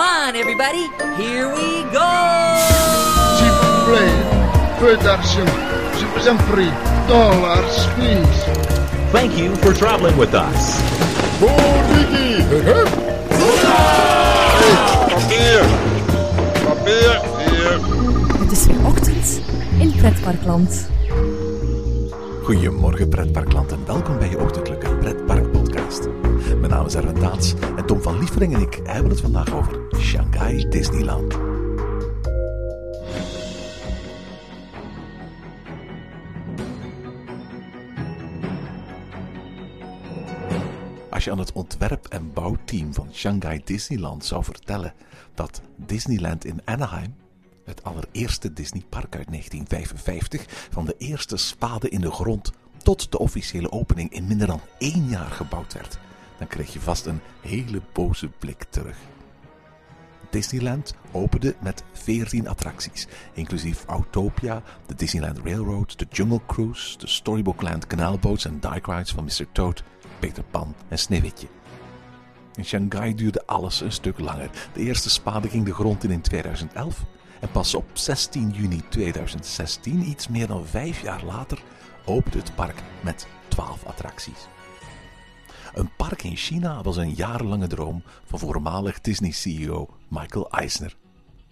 [0.00, 0.88] Come on, everybody.
[1.20, 2.08] Here we go.
[6.14, 6.72] Vous en prie.
[7.06, 8.44] Dollars, please.
[9.12, 10.80] Thank you for traveling with us.
[15.10, 15.60] Papier!
[16.64, 17.20] Papier!
[17.38, 17.80] Hier!
[18.38, 19.40] Het is weer ochtend
[19.78, 20.88] in Pretparkland.
[22.42, 26.08] Goedemorgen pretparkland en welkom bij je ochtendelijke pretpark podcast.
[26.70, 26.82] Mijn
[27.20, 31.34] naam is en Tom van Liefering en ik hebben het vandaag over Shanghai Disneyland.
[41.10, 44.94] Als je aan het ontwerp- en bouwteam van Shanghai Disneyland zou vertellen
[45.34, 47.14] dat Disneyland in Anaheim,
[47.64, 52.52] het allereerste Disneypark uit 1955, van de eerste spade in de grond
[52.82, 55.98] tot de officiële opening in minder dan één jaar gebouwd werd,
[56.40, 58.96] dan kreeg je vast een hele boze blik terug.
[60.30, 67.86] Disneyland opende met 14 attracties, inclusief Autopia, de Disneyland Railroad, de Jungle Cruise, de Storybookland
[67.86, 69.46] Canalboats en Dyke Rides van Mr.
[69.52, 69.82] Toad,
[70.18, 71.46] Peter Pan en Sneeuwwitje.
[72.54, 74.50] In Shanghai duurde alles een stuk langer.
[74.72, 77.04] De eerste spade ging de grond in in 2011
[77.40, 81.62] en pas op 16 juni 2016, iets meer dan vijf jaar later,
[82.04, 84.48] opende het park met 12 attracties.
[85.74, 90.96] Een park in China was een jarenlange droom van voormalig Disney-CEO Michael Eisner.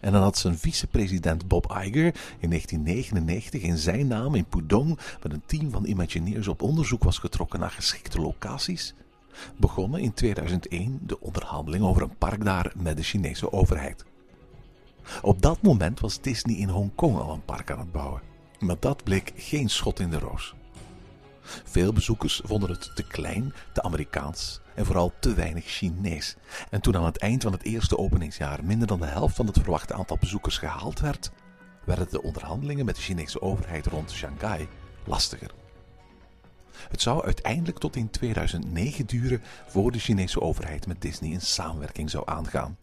[0.01, 5.33] En dan had zijn vicepresident Bob Iger in 1999 in zijn naam in Pudong met
[5.33, 8.95] een team van Imagineers op onderzoek was getrokken naar geschikte locaties,
[9.57, 14.05] begonnen in 2001 de onderhandeling over een park daar met de Chinese overheid.
[15.23, 18.23] Op dat moment was Disney in Hongkong al een park aan het bouwen,
[18.59, 20.55] maar dat bleek geen schot in de roos.
[21.65, 26.37] Veel bezoekers vonden het te klein, te Amerikaans en vooral te weinig Chinees.
[26.71, 29.59] En toen aan het eind van het eerste openingsjaar minder dan de helft van het
[29.59, 31.31] verwachte aantal bezoekers gehaald werd,
[31.85, 34.69] werden de onderhandelingen met de Chinese overheid rond Shanghai
[35.05, 35.51] lastiger.
[36.89, 42.11] Het zou uiteindelijk tot in 2009 duren voor de Chinese overheid met Disney een samenwerking
[42.11, 42.77] zou aangaan.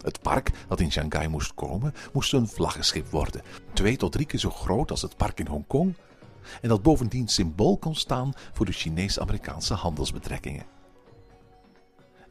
[0.00, 4.40] Het park dat in Shanghai moest komen, moest een vlaggenschip worden, twee tot drie keer
[4.40, 5.94] zo groot als het park in Hongkong,
[6.60, 10.66] en dat bovendien symbool kon staan voor de Chinees-Amerikaanse handelsbetrekkingen.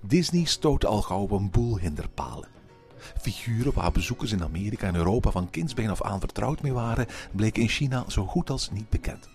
[0.01, 2.47] Disney stootte al gauw op een boel hinderpalen.
[3.21, 7.61] Figuren waar bezoekers in Amerika en Europa van kindsbeen af aan vertrouwd mee waren, bleken
[7.61, 9.29] in China zo goed als niet bekend.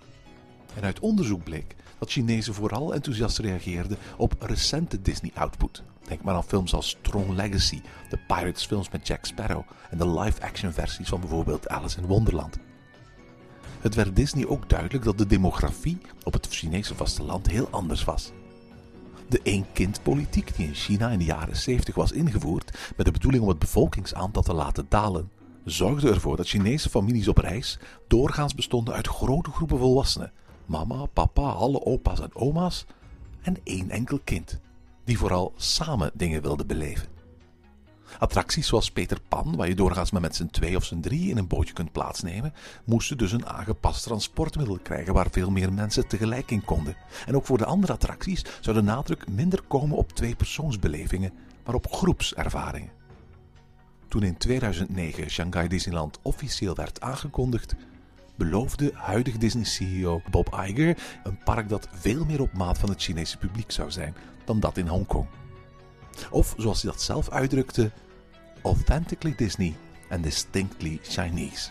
[0.75, 5.83] En uit onderzoek bleek dat Chinezen vooral enthousiast reageerden op recente Disney-output.
[6.09, 10.09] Denk maar aan films als Tron Legacy, de Pirates films met Jack Sparrow en de
[10.09, 12.68] live-action versies van bijvoorbeeld Alice in Wonderland.
[13.81, 18.33] Het werd Disney ook duidelijk dat de demografie op het Chinese vasteland heel anders was.
[19.28, 23.49] De één-kind-politiek die in China in de jaren 70 was ingevoerd met de bedoeling om
[23.49, 25.31] het bevolkingsaantal te laten dalen,
[25.65, 30.33] zorgde ervoor dat Chinese families op reis doorgaans bestonden uit grote groepen volwassenen,
[30.66, 32.87] mama, papa, alle opa's en oma's
[33.43, 34.60] en één enkel kind,
[35.05, 37.18] die vooral samen dingen wilde beleven.
[38.19, 41.39] Attracties zoals Peter Pan, waar je doorgaans maar met z'n twee of z'n drie in
[41.39, 42.53] een bootje kunt plaatsnemen,
[42.85, 46.97] moesten dus een aangepast transportmiddel krijgen waar veel meer mensen tegelijk in konden.
[47.27, 51.33] En ook voor de andere attracties zou de nadruk minder komen op tweepersoonsbelevingen,
[51.65, 52.91] maar op groepservaringen.
[54.09, 57.75] Toen in 2009 Shanghai Disneyland officieel werd aangekondigd,
[58.37, 63.39] beloofde huidige Disney-CEO Bob Iger een park dat veel meer op maat van het Chinese
[63.39, 64.15] publiek zou zijn
[64.45, 65.27] dan dat in Hongkong.
[66.31, 67.91] Of zoals hij dat zelf uitdrukte,
[68.62, 69.77] authentically Disney
[70.11, 71.71] and distinctly Chinese.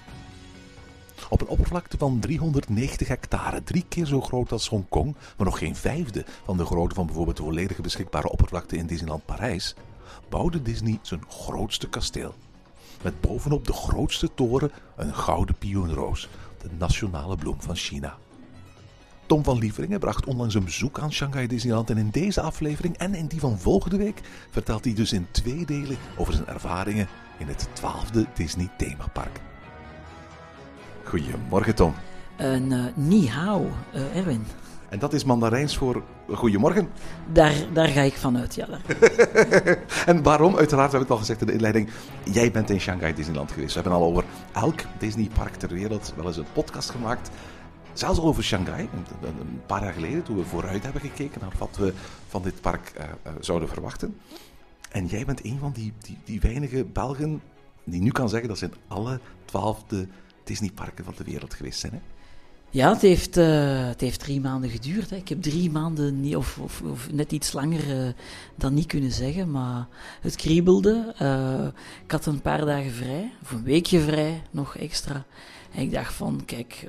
[1.30, 5.76] Op een oppervlakte van 390 hectare, drie keer zo groot als Hongkong, maar nog geen
[5.76, 9.76] vijfde van de grootte van bijvoorbeeld de volledige beschikbare oppervlakte in Disneyland Parijs,
[10.30, 12.36] bouwde Disney zijn grootste kasteel.
[13.04, 16.30] Met bovenop de grootste toren een gouden pioenroos,
[16.62, 18.18] de nationale bloem van China.
[19.28, 23.16] Tom van Lieveringen bracht onlangs een bezoek aan Shanghai Disneyland en in deze aflevering en
[23.16, 27.08] in die van volgende week vertelt hij dus in twee delen over zijn ervaringen
[27.38, 29.42] in het twaalfde Disney themapark.
[31.04, 31.94] Goedemorgen Tom.
[32.38, 34.46] Een uh, ni hao, uh, Erwin.
[34.90, 36.90] En dat is Mandarijns voor goedemorgen.
[37.34, 38.68] Daar, daar ga ik vanuit, ja.
[40.06, 40.58] en waarom?
[40.58, 41.90] Uiteraard, we hebben het al gezegd in de inleiding.
[42.24, 43.74] Jij bent in Shanghai Disneyland geweest.
[43.74, 44.24] We hebben al over
[44.54, 47.30] elk Disneypark ter wereld wel eens een podcast gemaakt.
[47.98, 48.90] Zelfs over Shanghai,
[49.22, 51.94] een paar jaar geleden, toen we vooruit hebben gekeken naar wat we
[52.28, 54.18] van dit park uh, uh, zouden verwachten.
[54.92, 57.42] En jij bent een van die, die, die weinige Belgen
[57.84, 60.08] die nu kan zeggen dat ze in alle twaalfde
[60.44, 61.94] Disneyparken van de wereld geweest zijn.
[61.94, 62.00] Hè?
[62.70, 65.10] Ja, het heeft, eh, het heeft drie maanden geduurd.
[65.10, 65.16] Hè.
[65.16, 68.14] Ik heb drie maanden, niet, of, of, of net iets langer
[68.56, 69.88] dan niet kunnen zeggen, maar
[70.22, 71.14] het kriebelde.
[72.04, 75.26] Ik had een paar dagen vrij, of een weekje vrij, nog extra.
[75.74, 76.88] En ik dacht van, kijk,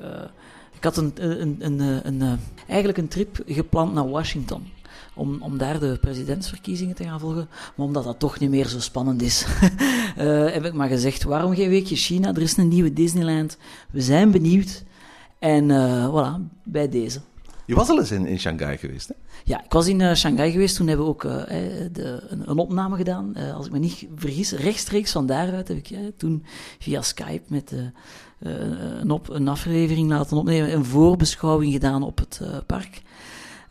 [0.79, 4.67] ik had een, een, een, een, een eigenlijk een trip gepland naar Washington
[5.15, 7.49] om, om daar de presidentsverkiezingen te gaan volgen.
[7.77, 9.45] Maar omdat dat toch niet meer zo spannend is,
[10.55, 12.35] heb ik maar gezegd: waarom geen weekje China?
[12.35, 13.57] Er is een nieuwe Disneyland.
[13.91, 14.85] We zijn benieuwd.
[15.39, 17.21] En uh, voilà, bij deze.
[17.69, 19.15] Je was al eens in, in Shanghai geweest, hè?
[19.44, 20.76] Ja, ik was in uh, Shanghai geweest.
[20.76, 21.32] Toen hebben we ook uh,
[21.93, 23.35] de, een, opname gedaan.
[23.37, 26.44] Uh, als ik me niet vergis, rechtstreeks van daaruit heb ik toen
[26.79, 27.75] via Skype met
[28.38, 30.73] een, op, een aflevering laten opnemen.
[30.73, 33.03] Een voorbeschouwing gedaan op het park.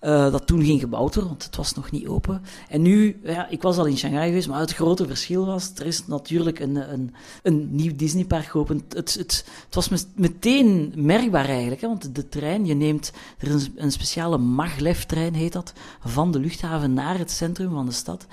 [0.07, 2.41] Uh, dat toen ging gebouwd worden, want het was nog niet open.
[2.69, 5.85] En nu, ja, ik was al in Shanghai geweest, maar het grote verschil was, er
[5.85, 7.13] is natuurlijk een, een,
[7.43, 8.93] een nieuw Disneypark geopend.
[8.93, 13.73] Het, het, het was meteen merkbaar eigenlijk, hè, want de trein, je neemt, er een,
[13.75, 15.73] een speciale maglev-trein heet dat,
[16.05, 18.25] van de luchthaven naar het centrum van de stad.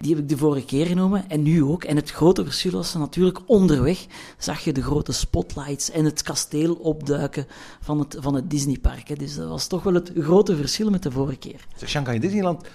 [0.00, 1.84] Die heb ik de vorige keer genomen en nu ook.
[1.84, 4.06] En het grote verschil was natuurlijk onderweg
[4.38, 7.46] zag je de grote spotlights en het kasteel opduiken
[7.80, 9.18] van het, van het Disneypark.
[9.18, 11.66] Dus dat was toch wel het grote verschil met de vorige keer.
[11.84, 12.66] Shanghai Disneyland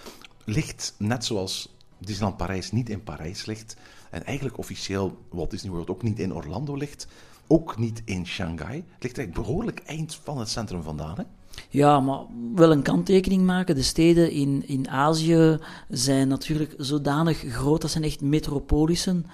[0.46, 3.76] ligt net zoals Disneyland Parijs niet in Parijs ligt.
[4.10, 7.08] En eigenlijk officieel Walt Disney World ook niet in Orlando ligt.
[7.48, 8.76] Ook niet in Shanghai.
[8.76, 11.18] Het ligt eigenlijk behoorlijk eind van het centrum vandaan.
[11.18, 11.24] Hè?
[11.70, 12.20] Ja, maar
[12.56, 13.76] wel een kanttekening maken.
[13.76, 15.60] De steden in, in Azië
[15.90, 19.26] zijn natuurlijk zodanig groot, dat zijn echt metropolissen,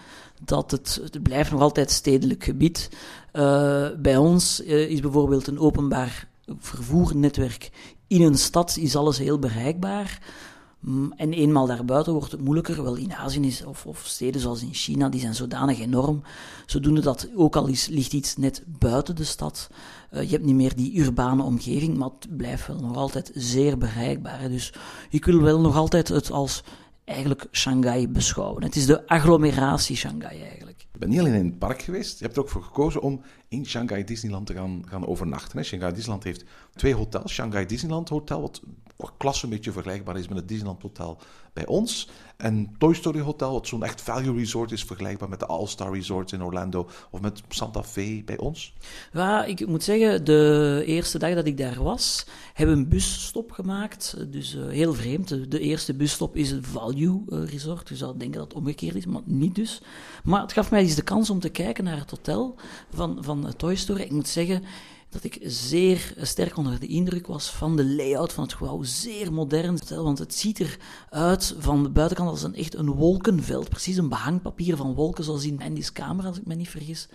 [0.46, 2.90] dat het, blijft nog altijd stedelijk gebied.
[3.34, 6.28] Uh, bij ons uh, is bijvoorbeeld een openbaar
[6.60, 7.70] vervoernetwerk
[8.08, 10.20] in een stad is alles heel bereikbaar.
[10.80, 12.84] Mm, en eenmaal daarbuiten wordt het moeilijker.
[12.84, 16.22] Wel, in Azië is, of, of, steden zoals in China, die zijn zodanig enorm.
[16.66, 19.70] Zodoende dat ook al is, ligt iets net buiten de stad.
[20.14, 23.78] Uh, je hebt niet meer die urbane omgeving, maar het blijft wel nog altijd zeer
[23.78, 24.50] bereikbaar.
[24.50, 24.74] Dus
[25.10, 26.64] ik wil wel nog altijd het als
[27.08, 28.64] eigenlijk Shanghai beschouwen.
[28.64, 30.86] Het is de agglomeratie Shanghai eigenlijk.
[30.92, 33.22] Je bent niet alleen in het park geweest, je hebt er ook voor gekozen om
[33.48, 35.66] in Shanghai Disneyland te gaan, gaan overnachten.
[35.66, 36.44] Shanghai Disneyland heeft
[36.76, 37.34] twee hotels.
[37.34, 38.62] Shanghai Disneyland Hotel, wat
[38.98, 41.20] qua klasse een beetje vergelijkbaar is met het Disneyland Hotel
[41.54, 42.10] bij ons.
[42.38, 46.34] En Toy Story Hotel, wat zo'n echt value resort is, vergelijkbaar met de All-Star Resorts
[46.34, 48.74] in Orlando of met Santa Fe bij ons.
[49.14, 53.52] Ja, ik moet zeggen, de eerste dag dat ik daar was, hebben we een busstop
[53.52, 54.32] gemaakt.
[54.32, 55.52] Dus uh, heel vreemd.
[55.52, 57.90] De, eerste busstop is het Value uh, Resort.
[57.90, 59.82] Je zou denken dat het omgekeerd is, maar niet dus.
[60.24, 62.56] Maar het gaf mij eens de kans om te kijken naar het hotel
[62.90, 64.02] van, van Toy Story.
[64.02, 64.64] Ik moet zeggen,
[65.10, 68.84] dat ik zeer sterk onder de indruk was van de layout van het gebouw.
[68.84, 70.78] Zeer modern, want het ziet
[71.10, 73.70] eruit van de buitenkant als een, echt een wolkenveld.
[73.70, 77.08] Precies een behangpapier van wolken, zoals in Andy's kamer, als ik me niet vergis.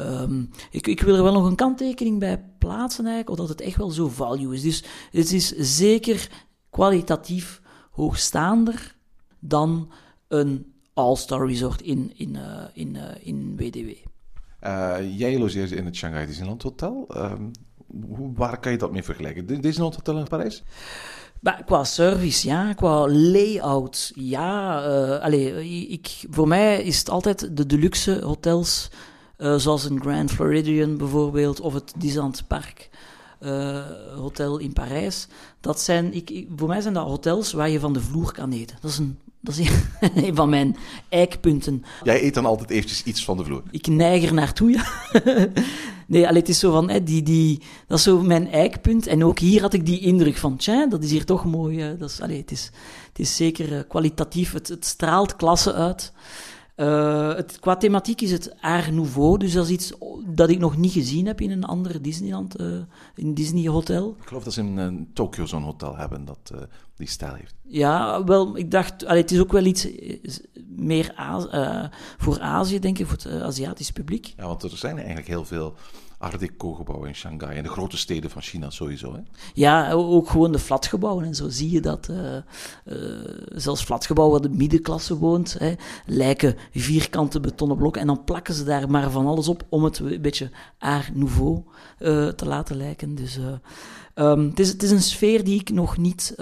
[0.00, 3.76] Um, ik, ik, wil er wel nog een kanttekening bij plaatsen, eigenlijk, omdat het echt
[3.76, 4.62] wel zo value is.
[4.62, 6.28] Dus het is zeker
[6.70, 8.96] kwalitatief hoogstaander
[9.38, 9.90] dan
[10.28, 13.88] een All-Star Resort in, in, uh, in, uh, in WDW.
[14.62, 17.06] Uh, jij logeerde in het Shanghai Disneyland Hotel.
[17.10, 17.32] Uh,
[18.08, 19.46] hoe, waar kan je dat mee vergelijken?
[19.46, 20.62] Disneyland Hotel in Parijs?
[21.40, 22.72] Maar qua service, ja.
[22.72, 24.84] Qua layout, ja.
[24.86, 28.90] Uh, allee, ik, voor mij is het altijd de deluxe hotels,
[29.38, 32.88] uh, zoals een Grand Floridian bijvoorbeeld, of het Disneyland Park.
[34.16, 35.26] Hotel in Parijs.
[35.60, 38.76] Dat zijn, ik, voor mij zijn dat hotels waar je van de vloer kan eten.
[38.80, 39.70] Dat is een dat is
[40.24, 40.76] een van mijn
[41.08, 41.84] eikpunten.
[42.02, 43.62] Jij eet dan altijd eventjes iets van de vloer?
[43.70, 44.86] Ik neig er naartoe, ja.
[46.06, 49.06] nee, allee, het is zo van, hè, die, die, dat is zo mijn eikpunt.
[49.06, 51.96] En ook hier had ik die indruk van, tja, dat is hier toch mooi.
[51.98, 52.70] Dat is, allee, het, is,
[53.08, 56.12] het is zeker uh, kwalitatief, het, het straalt klasse uit.
[56.80, 59.92] Uh, het, qua thematiek is het Art Nouveau, dus dat is iets
[60.26, 62.66] dat ik nog niet gezien heb in een ander Disneyland, uh,
[63.14, 64.16] in Disney Hotel.
[64.20, 66.52] Ik geloof dat ze in uh, Tokio zo'n hotel hebben dat
[66.96, 67.54] die stijl heeft.
[67.62, 69.88] Ja, wel, ik dacht, allee, het is ook wel iets
[70.68, 71.14] meer
[72.18, 74.34] voor Azië, denk ik, voor het Aziatisch publiek.
[74.36, 75.74] Ja, want er zijn eigenlijk heel veel
[76.20, 79.12] Art Deco-gebouwen in Shanghai en de grote steden van China sowieso.
[79.12, 79.20] Hè?
[79.54, 81.24] Ja, ook gewoon de flatgebouwen.
[81.24, 82.44] En zo zie je dat uh, uh,
[83.54, 85.74] zelfs flatgebouwen waar de middenklasse woont, hè,
[86.06, 88.00] lijken vierkante betonnen blokken.
[88.00, 91.62] En dan plakken ze daar maar van alles op om het een beetje Art Nouveau
[91.98, 93.14] uh, te laten lijken.
[93.14, 93.38] Dus
[94.14, 96.34] um, het, is, het is een sfeer die ik nog niet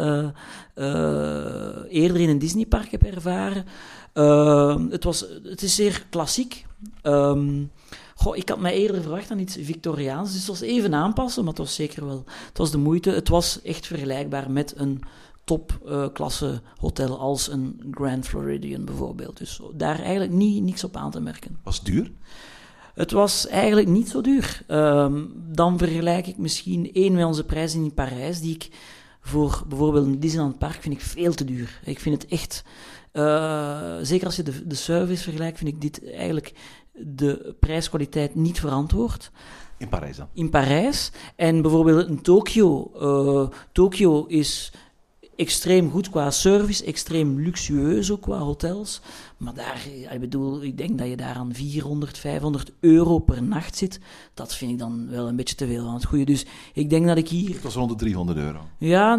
[1.88, 3.64] eerder in een Disneypark heb ervaren.
[4.12, 6.66] Ehm, het, was, het is zeer klassiek.
[7.02, 7.70] Um,
[8.14, 11.52] Goh, ik had mij eerder verwacht aan iets Victoriaans, dus het was even aanpassen, maar
[11.52, 12.24] het was zeker wel...
[12.48, 13.10] Het was de moeite.
[13.10, 15.02] Het was echt vergelijkbaar met een
[15.44, 19.38] topklasse uh, hotel als een Grand Floridian bijvoorbeeld.
[19.38, 21.58] Dus daar eigenlijk niet, niks op aan te merken.
[21.62, 22.10] Was het duur?
[22.94, 24.62] Het was eigenlijk niet zo duur.
[24.66, 28.68] Ehm, dan vergelijk ik misschien één met onze prijzen in Parijs, die ik
[29.20, 31.80] voor bijvoorbeeld een Disneyland Park vind ik veel te duur.
[31.84, 32.64] Ik vind het echt,
[33.18, 36.52] eh, zeker als je de, de service vergelijkt, vind ik dit eigenlijk
[36.92, 39.30] de prijskwaliteit niet verantwoord.
[39.78, 40.28] In Parijs dan?
[40.32, 41.12] In Parijs.
[41.36, 42.90] En bijvoorbeeld in Tokio.
[43.00, 44.72] eh, Tokio is
[45.36, 49.00] extreem goed qua service, extreem luxueus ook qua hotels.
[49.38, 53.76] Maar daar, ik bedoel, ik denk dat je daar aan 400, 500 euro per nacht
[53.76, 54.00] zit.
[54.34, 56.24] Dat vind ik dan wel een beetje te veel van het goede.
[56.24, 57.52] Dus ik denk dat ik hier...
[57.54, 58.60] Het was rond de 300 euro.
[58.78, 59.16] Ja,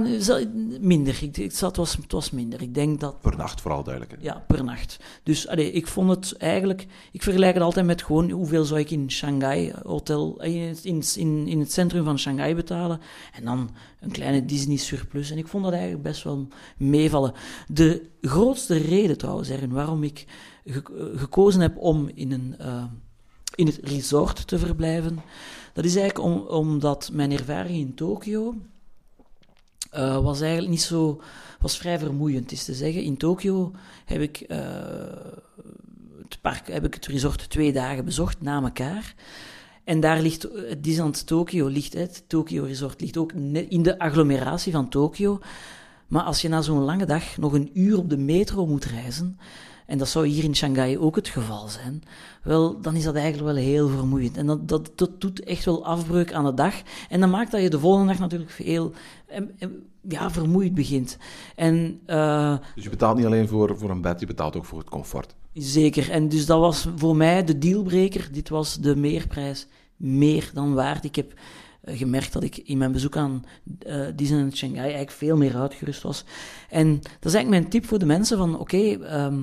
[0.80, 1.18] minder.
[1.24, 2.62] Ik, het, was, het was minder.
[2.62, 4.16] Ik denk dat Per nacht, vooral duidelijk.
[4.16, 4.18] hè.
[4.28, 5.00] ja, per nacht.
[5.24, 6.88] Dus allee, ik vond het eigenlijk...
[7.12, 10.42] Ik vergelijk het altijd met gewoon hoeveel zou ik in Shanghai hotel...
[10.42, 13.00] eh, In, in, in het centrum van Shanghai betalen.
[13.34, 15.32] En dan een kleine Disney surplus.
[15.32, 16.48] En ik vond dat eigenlijk best wel
[16.78, 17.34] meevallen.
[17.68, 20.76] De grootste reden trouwens, Erwin, waarom ik eh,
[21.16, 22.84] gekozen heb om in, een, eh,
[23.56, 25.20] in het resort te verblijven...
[25.74, 28.56] Dat is eigenlijk om, omdat mijn ervaring in Tokio...
[29.92, 31.22] eh, was eigenlijk niet zo...
[31.60, 33.04] was vrij vermoeiend, is te zeggen.
[33.04, 33.72] In Tokio
[34.06, 34.58] heb ik, eh,
[36.22, 39.16] het park, heb ik het resort twee dagen bezocht, na elkaar.
[39.84, 44.00] En daar ligt, het Disneyland Tokio ligt, het Tokyo Resort ligt ook net in de
[44.00, 45.40] agglomeratie van Tokio.
[46.08, 49.40] Maar als je na zo'n lange dag nog een uur op de metro moet reizen,
[49.90, 52.04] en dat zou hier in Shanghai ook het geval zijn,
[52.44, 54.38] wel, dan is dat eigenlijk wel heel vermoeiend.
[54.38, 56.74] En dat, dat, dat doet echt wel afbreuk aan de dag.
[57.10, 58.92] En dat maakt dat je de volgende dag natuurlijk veel
[59.28, 61.18] em, em, ja, vermoeid begint.
[61.56, 64.80] En eh, Dus je betaalt niet alleen voor, voor een bed, je betaalt ook voor
[64.80, 65.36] het comfort.
[65.54, 66.12] Zeker.
[66.12, 68.30] En dus dat was voor mij de dealbreaker.
[68.32, 71.04] Dit was de meerprijs meer dan waard.
[71.04, 71.34] Ik heb
[71.82, 73.46] eh, gemerkt dat ik in mijn bezoek aan
[73.80, 76.24] eh Disneyland Shanghai eigenlijk veel meer uitgerust was.
[76.70, 79.42] En dat is eigenlijk mijn tip voor de mensen van, oké, ehm,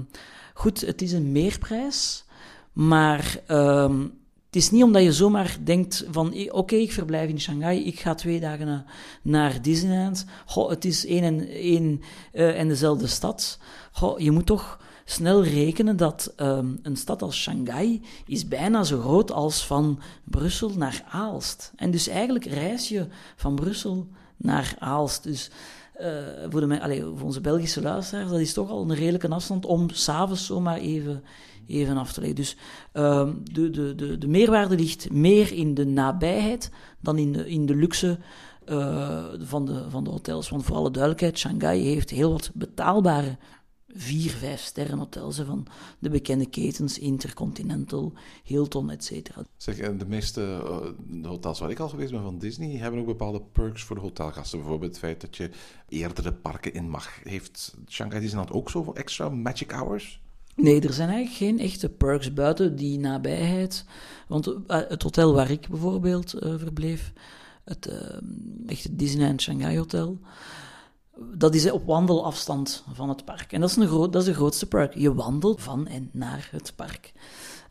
[0.56, 2.24] goed, het is een meerprijs,
[2.72, 4.00] maar ehm,
[4.46, 8.14] het is niet omdat je zomaar denkt van, oké, ik verblijf in Shanghai, ik ga
[8.14, 8.84] twee dagen na-
[9.22, 10.24] naar Disneyland.
[10.46, 12.00] Goh, het is één en, één,
[12.32, 13.58] eh, en dezelfde stad.
[13.92, 19.00] Goh, je moet toch snel rekenen dat ehm, een stad als Shanghai is bijna zo
[19.00, 21.72] groot als van Brussel naar Aalst.
[21.76, 25.22] En dus eigenlijk reis je van Brussel naar Aalst.
[25.22, 25.50] Dus
[26.48, 29.90] voor, de, allee, voor onze Belgische luisteraars, dat is toch al een redelijke afstand om
[29.90, 31.22] s'avonds zomaar even,
[31.66, 32.36] even af te leggen.
[32.36, 32.56] Dus
[32.92, 37.66] ehm, de, de, de, de meerwaarde ligt meer in de nabijheid dan in de, in
[37.66, 38.18] de luxe
[38.64, 40.48] eh, van, de, van de hotels.
[40.48, 43.36] Want voor alle duidelijkheid, Shanghai heeft heel wat betaalbare
[43.96, 45.66] vier, vijf sterren hotels van
[45.98, 48.12] de bekende ketens, Intercontinental,
[48.44, 49.44] Hilton, et cetera.
[49.56, 50.86] Zeg, en de meeste eh,
[51.22, 54.02] de hotels waar ik al geweest ben van Disney hebben ook bepaalde perks voor de
[54.02, 54.58] hotelgasten.
[54.58, 55.50] Bijvoorbeeld het feit dat je
[55.88, 57.08] eerdere parken in mag.
[57.22, 60.20] Heeft Shanghai Disneyland ook zoveel extra magic hours?
[60.56, 63.84] Nee, er zijn eigenlijk geen echte perks buiten die nabijheid.
[64.28, 67.12] Want eh, het hotel waar ik bijvoorbeeld eh, verbleef,
[67.64, 68.18] het eh,
[68.66, 70.18] echte Disneyland Shanghai Hotel,
[71.18, 73.52] dat is op wandelafstand van het park.
[73.52, 74.94] En dat is, een groot, dat is de grootste perk.
[74.94, 77.12] Je wandelt van en naar het park.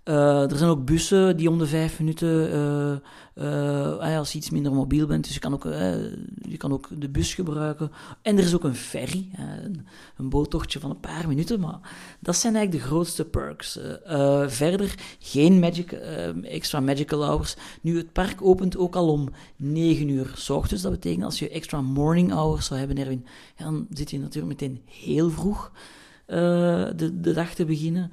[0.05, 4.49] Eh, er zijn ook bussen die om de vijf minuten, eh, eh, als je iets
[4.49, 5.63] minder mobiel bent, dus je kan, ook,
[6.41, 7.91] je kan ook de bus gebruiken.
[8.21, 11.79] En er is ook een ferry, een, een boottochtje van een paar minuten, maar
[12.19, 13.79] dat zijn eigenlijk de grootste perks.
[14.47, 15.91] Verder geen magic,
[16.43, 17.55] extra magical hours.
[17.81, 20.83] Nu, het park opent ook al om 9 uur s ochtends.
[20.83, 23.25] Dat betekent als je extra morning hours zou hebben, Erwin,
[23.57, 25.71] dan zit je natuurlijk meteen heel vroeg
[26.25, 28.11] de dag te beginnen.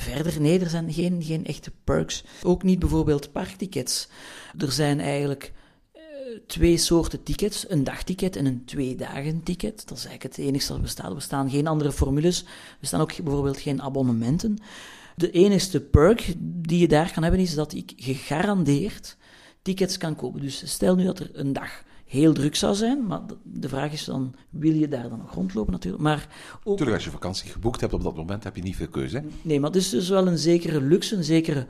[0.00, 2.24] Verder, nee, er zijn geen, geen echte perks.
[2.42, 4.08] Ook niet bijvoorbeeld parktickets.
[4.58, 5.52] Er zijn eigenlijk
[5.92, 6.02] eh,
[6.46, 7.70] twee soorten tickets.
[7.70, 9.88] Een dagticket en een twee dagen ticket.
[9.88, 11.08] Dat is eigenlijk het enige dat bestaat.
[11.08, 12.40] Er bestaan geen andere formules.
[12.42, 14.58] Er bestaan ook bijvoorbeeld geen abonnementen.
[15.16, 19.16] De enigste perk die je daar kan hebben is dat ik gegarandeerd
[19.62, 20.40] tickets kan kopen.
[20.40, 24.04] Dus stel nu dat er een dag heel druk zou zijn, maar de- vraag is
[24.04, 26.02] dan, wil je daar dan nog rondlopen natuurlijk?
[26.02, 28.88] Maar ook Natuurlijk, als je vakantie geboekt hebt op dat moment, heb je niet veel
[28.88, 29.16] keuze.
[29.16, 29.22] Hè?
[29.42, 31.66] Nee, maar het is dus wel een zekere luxe, een zekere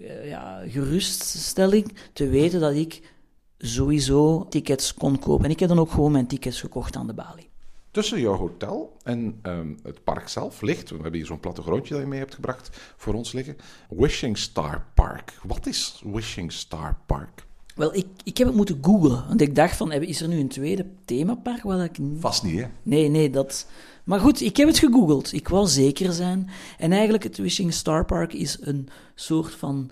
[0.00, 3.12] eh, ja, geruststelling te weten dat ik
[3.58, 5.44] sowieso tickets kon kopen.
[5.44, 7.48] En ik heb dan ook gewoon mijn tickets gekocht aan de balie.
[7.90, 12.02] Tussen jouw hotel en ehm, het park zelf ligt, we hebben hier zo'n plattegrondje dat
[12.02, 13.56] je mee hebt gebracht voor ons liggen,
[13.88, 15.38] Wishing Star Park.
[15.42, 17.46] Wat is Wishing Star Park?
[17.74, 20.38] Wel, ik, ik heb het moeten googlen, want ik dacht van, eh, is er nu
[20.38, 21.96] een tweede themapark waar ik.
[22.18, 22.66] Vast niet, hè?
[22.82, 23.66] Nee, nee, dat...
[24.04, 25.32] Maar goed, ik heb het gegoogeld.
[25.32, 26.50] Ik wou zeker zijn.
[26.78, 29.90] En eigenlijk, het Wishing Star Park is een soort van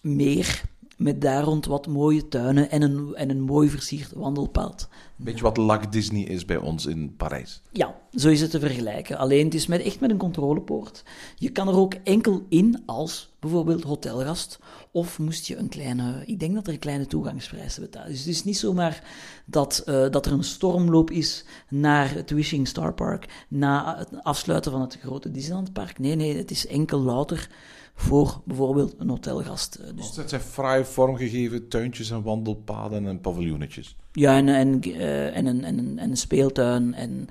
[0.00, 0.62] meer
[0.96, 4.88] Met daar rond wat mooie tuinen en een, en een mooi versierd wandelpad.
[5.16, 7.62] Weet je wat Lac Disney is bij ons in Parijs?
[7.72, 9.18] Ja, zo is het te vergelijken.
[9.18, 11.02] Alleen het is met, echt met een controlepoort.
[11.36, 14.58] Je kan er ook enkel in als bijvoorbeeld hotelgast.
[14.90, 18.10] Of moest je een kleine, ik denk dat er een kleine toegangsprijs te betalen.
[18.10, 19.02] Dus het is niet zomaar
[19.44, 23.44] dat, eh, dat er een stormloop is naar het Wishing Star Park.
[23.48, 25.98] Na het afsluiten van het grote Disneylandpark.
[25.98, 27.48] Nee, nee, het is enkel louter
[27.94, 29.74] voor bijvoorbeeld een hotelgast.
[29.74, 33.96] Eh, Dus Het zijn fraai vormgegeven tuintjes en wandelpaden en paviljoenetjes.
[34.12, 37.28] Ja, en, en, eh, en, een, en, een, en een speeltuin en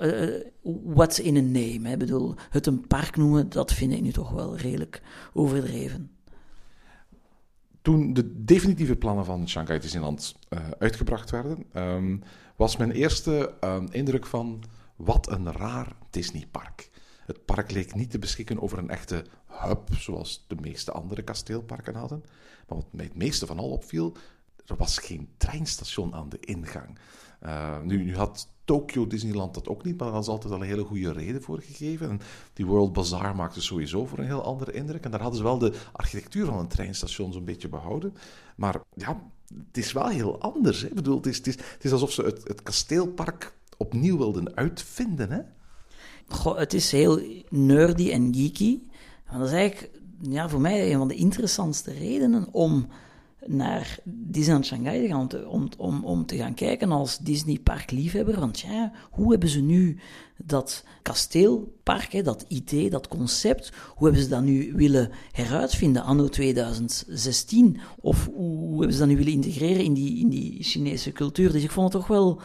[0.00, 0.40] uh,
[0.84, 1.80] what's in a name.
[1.82, 1.92] Hè.
[1.92, 6.10] Ik bedoel, het een park noemen, dat vind ik nu toch wel redelijk overdreven.
[7.82, 12.22] Toen de definitieve plannen van Shanghai Disneyland uh, uitgebracht werden, um,
[12.56, 14.62] was mijn eerste um, indruk van
[14.96, 16.90] wat een raar Disneypark.
[17.26, 21.94] Het park leek niet te beschikken over een echte hub, zoals de meeste andere kasteelparken
[21.94, 22.24] hadden.
[22.68, 24.16] Maar wat mij het meeste van al opviel,
[24.66, 26.98] er was geen treinstation aan de ingang.
[27.42, 30.66] Uh, nu, nu, had Tokyo Disneyland dat ook niet, maar daar was altijd al een
[30.66, 32.08] hele goede reden voor gegeven.
[32.10, 32.20] En
[32.52, 35.04] die World Bazaar maakte sowieso voor een heel andere indruk.
[35.04, 38.14] En daar hadden ze wel de architectuur van een treinstation zo'n beetje behouden.
[38.56, 39.30] Maar ja,
[39.66, 40.80] het is wel heel anders.
[40.80, 40.88] Hè?
[40.88, 44.56] Ik bedoel, het is, het, is, het is alsof ze het, het kasteelpark opnieuw wilden
[44.56, 45.30] uitvinden.
[45.30, 45.40] Hè?
[46.56, 48.78] Het is heel nerdy en geeky.
[49.30, 52.86] Maar dat is eigenlijk ja, voor mij een van de interessantste redenen om
[53.46, 58.40] naar Disneyland Shanghai te gaan, om te, om, om, te gaan kijken als Disney parkliefhebber.
[58.40, 59.98] Want ja, hoe hebben ze nu
[60.36, 66.28] dat kasteelpark, hè, dat idee, dat concept, hoe hebben ze dat nu willen heruitvinden anno
[66.28, 67.80] 2016?
[68.00, 71.52] Of hoe hebben ze dat nu willen integreren in die, in die Chinese cultuur?
[71.52, 72.40] Dus ik vond het toch wel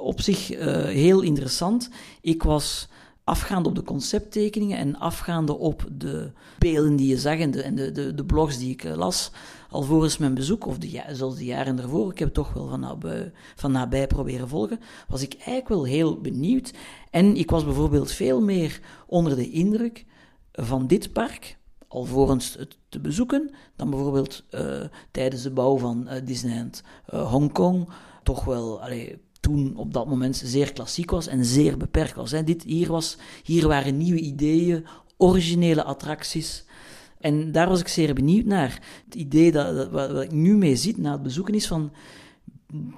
[0.00, 1.90] op zich uh, heel interessant.
[2.20, 2.88] Ik was
[3.24, 8.14] afgaande op de concepttekeningen en afgaande op de beelden die je zag en de, de,
[8.14, 9.30] de, blogs die ik uh, las,
[9.70, 12.80] alvorens mijn bezoek, of de, zoals de jaren ervoor, ik heb het toch wel van
[12.80, 16.72] nabij, van nabij proberen volgen, was ik eigenlijk wel heel benieuwd.
[17.10, 20.04] En ik was bijvoorbeeld veel meer onder de indruk
[20.52, 26.14] van dit park, alvorens het te bezoeken, dan bijvoorbeeld uh, tijdens de bouw van uh,
[26.24, 26.82] Disneyland
[27.14, 27.88] uh, Hongkong,
[28.22, 28.80] toch wel...
[29.44, 32.30] toen op dat moment zeer klassiek was en zeer beperkt was.
[32.30, 32.44] Hè.
[32.44, 34.86] Dit, hier, was hier waren nieuwe ideeën,
[35.16, 36.64] originele attracties.
[37.20, 38.82] En daar was ik zeer benieuwd naar.
[39.04, 41.92] Het idee dat, dat wat, ik nu mee zit na het bezoeken is van...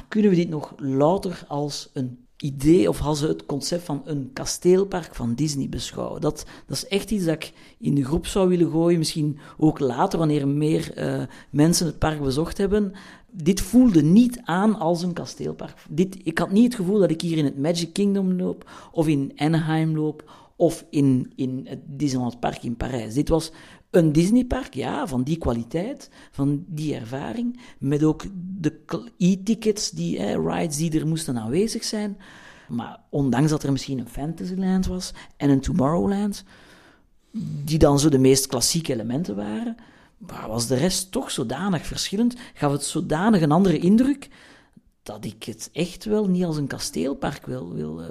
[0.09, 5.15] Kunnen we dit nog louter als een idee of als het concept van een kasteelpark
[5.15, 6.21] van Disney beschouwen.
[6.21, 8.99] Dat, dat is echt iets dat ik in de groep zou willen gooien.
[8.99, 12.93] Misschien ook later, wanneer meer uh, mensen het park bezocht hebben.
[13.31, 15.85] Dit voelde niet aan als een kasteelpark.
[15.91, 19.09] Dit, ik had niet het gevoel dat ik hier in het Magic Kingdom loop, of
[19.09, 23.15] in Anaheim loop, of in, in het Disneyland Park in Parijs.
[23.15, 23.53] Dit was
[23.91, 28.25] een Disneypark, ja, van die kwaliteit, van die ervaring, met ook
[28.59, 28.83] de
[29.19, 32.19] e-tickets, die rides die er moesten aanwezig zijn.
[32.69, 36.45] Maar ondanks dat er misschien een Fantasyland was en een Tomorrowland,
[37.65, 39.77] die dan zo de meest klassieke elementen waren,
[40.47, 44.29] was de rest toch zodanig verschillend, gaf het zodanig een andere indruk,
[45.07, 48.07] dat ik het echt wel niet als een kasteelpark wil, wil uh,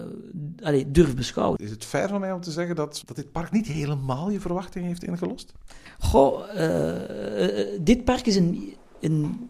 [0.67, 1.59] allez, durf beschouwen.
[1.59, 4.39] Is het fair van mij om te zeggen dat, dat dit park niet helemaal je
[4.39, 5.53] verwachting heeft ingelost?
[5.99, 9.49] Goh, uh, uh, dit park is een, een,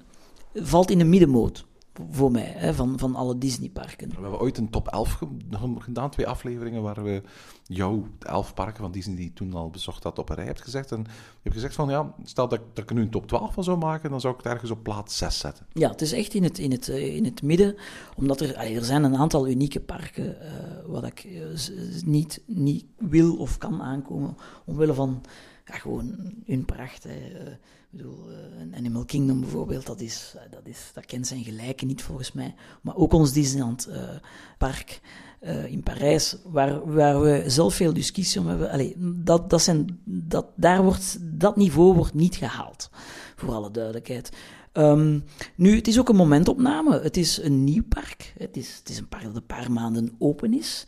[0.54, 1.66] valt in de middenmoot
[2.10, 4.10] voor mij, hè, van, van alle Disneyparken.
[4.10, 5.20] We hebben ooit een top 11
[5.80, 7.22] gedaan, twee afleveringen waar we
[7.64, 10.46] jou, de elf parken van Disney die je toen al bezocht had, op een rij
[10.46, 10.92] hebt gezegd.
[10.92, 13.54] En je hebt gezegd van, ja, stel dat, dat ik er nu een top 12
[13.54, 15.66] van zou maken, dan zou ik het ergens op plaats 6 zetten.
[15.74, 17.76] Ja, het is echt in het, in het, in het midden,
[18.16, 20.50] omdat er, er zijn een aantal unieke parken uh,
[20.86, 21.46] wat ik uh,
[22.06, 25.22] niet, niet wil of kan aankomen, omwille van
[25.66, 27.04] ja, gewoon hun pracht.
[27.04, 27.14] Hè.
[27.96, 31.86] Ik bedoel, uh, Animal Kingdom bijvoorbeeld, dat, is, uh, dat, is, dat kent zijn gelijke
[31.86, 32.56] niet volgens mij.
[32.82, 33.96] Maar ook ons Disneyland uh,
[34.58, 35.02] park
[35.68, 38.72] in Parijs, waar, waar we zelf veel discussie om hebben.
[38.72, 42.90] Allee, dat, dat, zijn, dat, daar wordt, dat niveau wordt niet gehaald,
[43.36, 44.32] voor alle duidelijkheid.
[44.74, 45.24] Um,
[45.56, 47.00] nu, het is ook een momentopname.
[47.00, 48.34] Het is een nieuw park.
[48.38, 50.88] Het is, het is een park dat een paar maanden open is.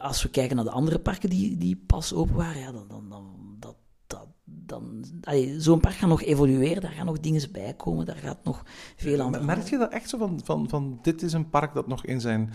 [0.00, 3.39] als we kijken naar de andere parken die, die pas open waren, ja, dan, dan
[4.50, 5.04] dan,
[5.58, 8.64] zo'n park gaat nog evolueren, daar gaan nog dingen bij komen, daar gaat nog
[8.96, 9.44] veel aan.
[9.44, 12.20] Merk je dat echt zo van, van, van dit is een park dat nog in
[12.20, 12.52] zijn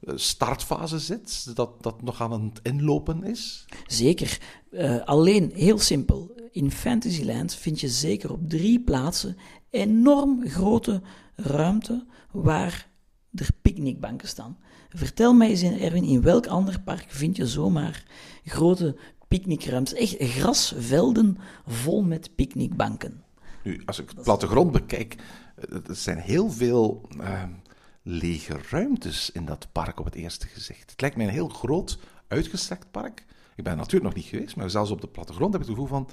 [0.00, 3.66] startfase zit, dat, dat nog aan het inlopen is?
[3.86, 4.38] Zeker.
[4.70, 9.36] Uh, alleen, heel simpel, in Fantasyland vind je zeker op drie plaatsen
[9.70, 11.02] enorm grote
[11.34, 12.88] ruimte waar
[13.34, 14.58] er picknickbanken staan.
[14.88, 18.04] Vertel mij eens, Erwin, in welk ander park vind je zomaar
[18.44, 18.96] grote
[19.28, 19.98] picknickruimtes.
[19.98, 23.24] Echt grasvelden vol met picknickbanken.
[23.62, 25.14] Nu, als ik de plattegrond bekijk,
[25.56, 27.42] eh, er zijn heel veel uh,
[28.02, 30.90] lege ruimtes in dat park op het eerste gezicht.
[30.90, 33.24] Het lijkt mij een heel groot, uitgestrekt park.
[33.56, 35.98] Ik ben natuurlijk nog niet geweest, maar zelfs op de plattegrond heb ik het gevoel
[35.98, 36.08] van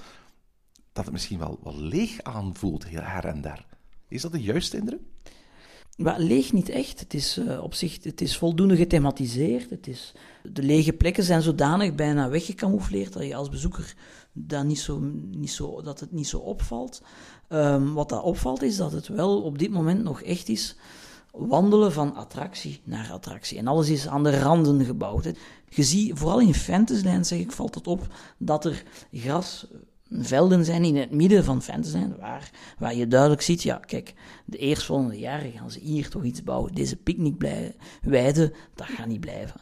[0.94, 3.66] dat het misschien wel, wel leeg aanvoelt, her en daar.
[4.08, 5.02] Is dat de juiste indruk?
[5.96, 7.00] Maar leeg niet echt.
[7.00, 9.70] Het is uh, op zich het is voldoende gethematiseerd.
[9.70, 13.96] Het is, de lege plekken zijn zodanig bijna weggecamoufleerd dat je als bezoeker
[14.32, 15.00] dat, niet zo,
[15.32, 17.02] niet zo, dat het niet zo opvalt.
[17.50, 20.76] Um, wat dat opvalt is dat het wel op dit moment nog echt is
[21.32, 23.58] wandelen van attractie naar attractie.
[23.58, 25.32] En alles is aan de randen gebouwd.
[25.70, 29.68] Je ziet, vooral in Fantasyland zeg ik, valt het op dat er gras
[30.10, 34.14] velden zijn in het midden van Fantasyland, waar, waar je duidelijk ziet, ja, kijk,
[34.46, 36.74] de eerstvolgende jaren gaan ze hier toch iets bouwen.
[36.74, 39.62] Deze picknickweide, dat gaat niet blijven.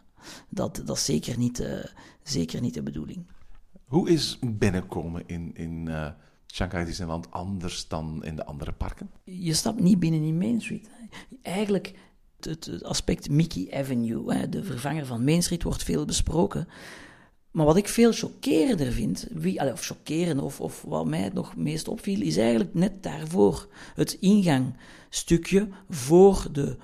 [0.49, 1.83] Dat, dat is zeker niet, uh,
[2.23, 3.25] zeker niet de bedoeling.
[3.87, 6.07] Hoe is binnenkomen in, in uh,
[6.53, 9.09] Shanghai Disneyland anders dan in de andere parken?
[9.23, 10.89] Je stapt niet binnen in Main Street.
[11.41, 11.93] Eigenlijk,
[12.39, 16.67] het, het aspect Mickey Avenue, hè, de vervanger van Main Street, wordt veel besproken.
[17.53, 21.87] Maar wat ik veel chockerender vind, wie, of chockerend, of, of wat mij nog meest
[21.87, 26.77] opviel, is eigenlijk net daarvoor het ingangstukje voor de,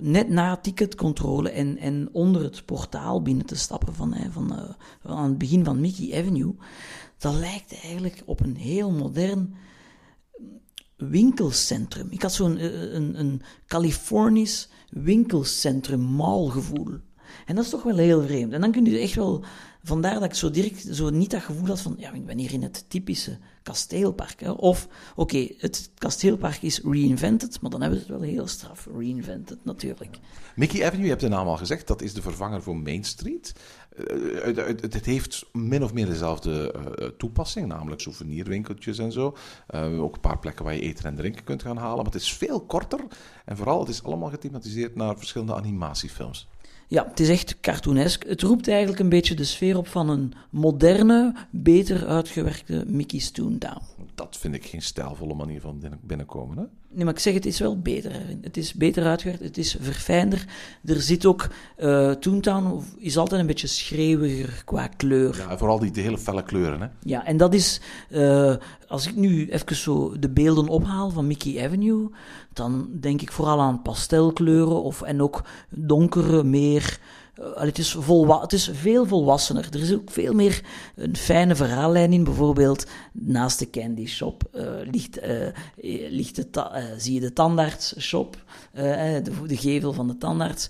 [0.00, 5.28] net na ticketcontrole en, en onder het portaal binnen te stappen van, hè, van, aan
[5.28, 6.54] het begin van Mickey Avenue.
[7.18, 9.54] Dat lijkt eigenlijk op een heel modern
[10.96, 12.06] winkelcentrum.
[12.10, 16.98] Ik had zo'n een, een, een Californisch winkelcentrum mallgevoel.
[17.46, 18.52] En dat is toch wel heel vreemd.
[18.52, 19.44] En dan kun je echt wel
[19.86, 22.52] vandaar dat ik zo direct zo niet dat gevoel had van, ja, ik ben hier
[22.52, 24.40] in het typische kasteelpark.
[24.40, 24.50] Hè.
[24.50, 29.58] Of, oké, het kasteelpark is reinvented, maar dan hebben we het wel heel straf reinvented,
[29.64, 30.18] natuurlijk.
[30.56, 33.54] Mickey Avenue, je hebt de naam al gezegd, dat is de vervanger voor Main Street.
[34.10, 39.36] Uh, het, heeft min of meer dezelfde uh, toepassing, namelijk souvenirwinkeltjes en zo.
[39.70, 41.96] Uh, ook een paar plekken waar je eten en drinken kunt gaan halen.
[41.96, 43.00] Maar het is veel korter
[43.44, 46.48] en vooral, het is allemaal gethematiseerd naar verschillende animatiefilms.
[46.88, 48.24] Ja, het is echt cartoonesk.
[48.26, 53.82] Het roept eigenlijk een beetje de sfeer op van een moderne, beter uitgewerkte Mickey's Toontown.
[54.14, 56.64] Dat vind ik geen stijlvolle manier van binnenkomen, hè?
[56.90, 58.12] Nee, maar ik zeg, het is wel beter.
[58.40, 60.44] Het is beter uitgewerkt, het is verfijnder.
[60.84, 65.36] Er zit ook, uh, Toontown is altijd een beetje schreeuwiger qua kleur.
[65.36, 66.86] Ja, vooral die, hele felle kleuren, hè?
[67.02, 68.54] Ja, en dat is, uh,
[68.88, 72.10] als ik nu even zo de beelden ophaal van Mickey Avenue,
[72.52, 76.98] dan denk ik vooral aan pastelkleuren of, en ook donkere, meer
[77.54, 77.96] het, is
[78.40, 79.68] het is veel volwassener.
[79.72, 80.62] Er is ook veel meer
[80.94, 82.24] een fijne verhaallijn in.
[82.24, 86.40] Bijvoorbeeld naast de candy shop uh, ligt, uh, ligt
[86.96, 90.68] zie je de tandartsshop, de, de, gevel van de tandarts.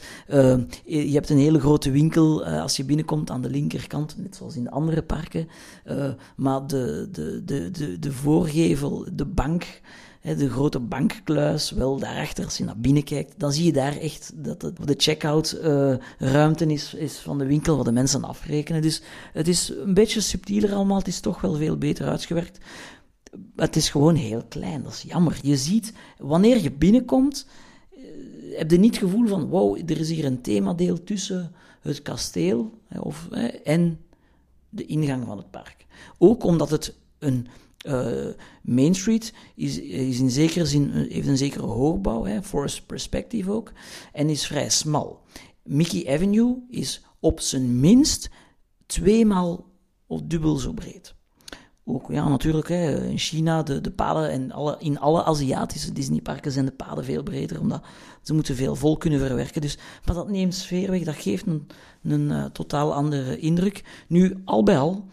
[0.84, 4.64] je hebt een hele grote winkel als je binnenkomt aan de linkerkant, net zoals in
[4.64, 5.48] de andere parken.
[6.36, 9.80] maar de, de, de, de voorgevel, de bank
[10.34, 14.32] de grote bankkluis, wel daarachter, als je naar binnen kijkt, dan zie je daar echt
[14.34, 18.82] dat de checkout uh, ruimte is, is van de winkel waar de mensen afrekenen.
[18.82, 22.58] Dus het is een beetje subtieler allemaal, het is toch wel veel beter uitgewerkt.
[23.56, 25.38] Het is gewoon heel klein, dat is jammer.
[25.42, 27.46] Je ziet, wanneer je binnenkomt,
[27.92, 32.02] uh, heb je niet het gevoel van, wow, er is hier een themadeel tussen het
[32.02, 33.28] kasteel of,
[33.64, 33.98] en
[34.68, 35.86] de ingang van het park.
[36.18, 37.46] Ook omdat het een
[37.86, 43.50] uh, Main Street is, is in zekere zin, heeft een zekere hoogbouw, hè, forest perspective
[43.50, 43.72] ook,
[44.12, 45.20] en is vrij smal.
[45.62, 48.30] Mickey Avenue is op zijn minst
[48.86, 49.64] tweemaal
[50.06, 51.14] of dubbel zo breed.
[51.88, 56.52] Ook, ja, natuurlijk, hè, in China, de, de paden en alle, in alle Aziatische Disneyparken
[56.52, 57.84] zijn de paden veel breder, omdat
[58.22, 59.60] ze moeten veel vol kunnen verwerken.
[59.60, 61.66] Dus, maar dat neemt sfeer weg, dat geeft een,
[62.02, 64.04] een uh, totaal andere indruk.
[64.08, 65.06] Nu, al bij al,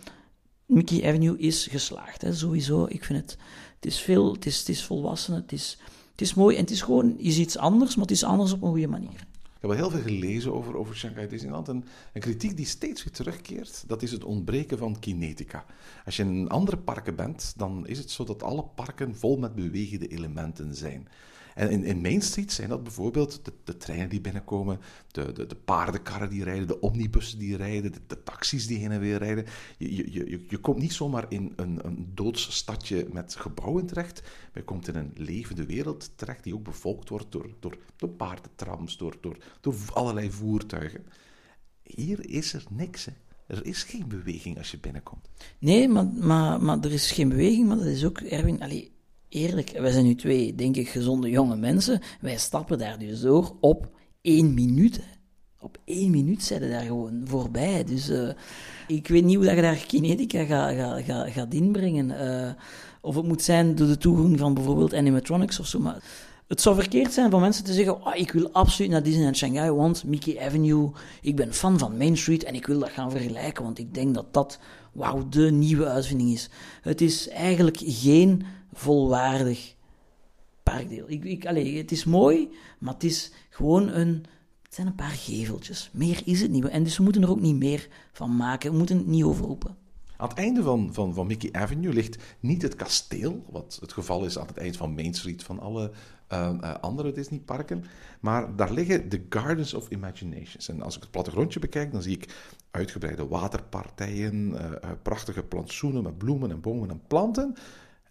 [0.73, 2.21] Mickey Avenue is geslaagd.
[2.21, 2.85] Hè, sowieso.
[2.89, 3.37] Ik vind het,
[3.75, 5.77] het is veel, het is, het is volwassen, het is,
[6.11, 8.61] het is mooi en het is gewoon is iets anders, maar het is anders op
[8.61, 9.25] een goede manier.
[9.63, 11.67] Ik heb wel heel veel gelezen over, over Shanghai Disneyland.
[11.67, 15.65] En een kritiek die steeds weer terugkeert, dat is het ontbreken van kinetica.
[16.05, 19.55] Als je in andere parken bent, dan is het zo dat alle parken vol met
[19.55, 21.07] bewegende elementen zijn.
[21.55, 25.45] En in, in Main Street zijn dat bijvoorbeeld de, de treinen die binnenkomen, de, de,
[25.45, 29.17] de, paardenkarren die rijden, de omnibussen die rijden, de, de taxis die heen en weer
[29.17, 29.45] rijden.
[29.77, 34.21] Je, je, je, je komt niet zomaar in een, een doods stadje met gebouwen terecht,
[34.21, 38.09] maar je komt in een levende wereld terecht die ook bevolkt wordt door, door, door
[38.09, 41.05] paardentrams, door, door, door allerlei voertuigen.
[41.83, 43.11] Hier is er niks, hè.
[43.47, 45.29] Er is geen beweging als je binnenkomt.
[45.59, 48.92] Nee, maar, maar, maar er is geen beweging, maar dat is ook, Erwin, allee,
[49.33, 51.99] eerlijk, wij zijn nu twee, denk ik, gezonde jonge mensen.
[52.21, 53.89] Wij stappen daar dus door op
[54.21, 55.01] één minuut.
[55.59, 57.83] op één minuut zijn daar gewoon voorbij.
[57.83, 58.29] Dus uh,
[58.87, 62.09] ik weet niet hoe dat je daar kinetica gaat ga, ga, ga inbrengen.
[62.09, 62.51] Uh,
[63.01, 65.79] of het moet zijn door de toevoeging van bijvoorbeeld animatronics of zo.
[65.79, 66.03] Maar
[66.47, 69.71] het zou verkeerd zijn van mensen te zeggen: oh, ik wil absoluut naar Disneyland Shanghai,
[69.71, 70.91] want Mickey Avenue,
[71.21, 74.13] ik ben fan van Main Street en ik wil dat gaan vergelijken, want ik denk
[74.13, 74.59] dat dat,
[74.91, 76.49] wauw, de nieuwe uitvinding is.
[76.81, 79.75] Het is eigenlijk geen volwaardig
[80.63, 81.05] parkdeel.
[81.07, 81.43] Ik, ik,
[81.77, 84.25] het is mooi, maar het is gewoon een.
[84.61, 85.89] Het zijn een paar geveltjes.
[85.93, 86.67] Meer is het niet.
[86.67, 88.71] En dus we moeten er ook niet meer van maken.
[88.71, 89.75] We moeten het niet overroepen.
[90.17, 94.25] Aan het einde van, van, van Mickey Avenue ligt niet het kasteel, wat het geval
[94.25, 95.91] is aan het eind van Main Street van alle
[96.33, 97.83] uh, uh, andere Disneyparken.
[98.19, 100.69] Maar daar liggen de Gardens of Imaginations.
[100.69, 102.35] En als ik het plattegrondje bekijk, dan zie ik
[102.71, 107.55] uitgebreide waterpartijen, uh, prachtige plantsoenen met bloemen en bomen en planten.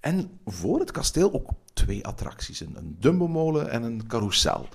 [0.02, 4.68] En voor het kasteel ook twee attracties: een, Dumbo-molen en een carousel.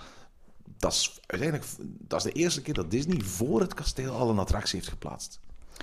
[0.77, 4.39] Dat is uiteindelijk dat is de eerste keer dat Disney voor het kasteel al een
[4.39, 5.39] attractie heeft geplaatst.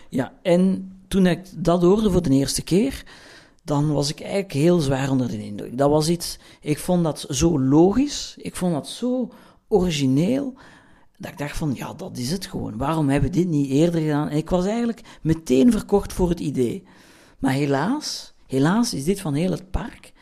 [0.08, 3.04] Ja, en toen ik dat hoorde voor de eerste keer,
[3.62, 5.78] dan was ik eigenlijk heel zwaar onder de indruk.
[5.78, 9.32] Dat was iets, ik vond dat zo logisch, ik vond dat zo
[9.68, 10.54] origineel,
[11.18, 12.76] dat ik dacht van, ja, dat is het gewoon.
[12.76, 14.28] Waarom hebben we dit niet eerder gedaan?
[14.28, 16.84] En ik was eigenlijk meteen verkocht voor het idee.
[17.38, 20.12] Maar helaas, helaas is dit van heel het park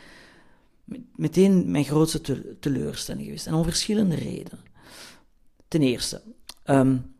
[1.15, 3.47] meteen mijn grootste teleurstelling geweest.
[3.47, 4.59] En om verschillende redenen.
[5.67, 6.21] Ten eerste,
[6.65, 7.15] um,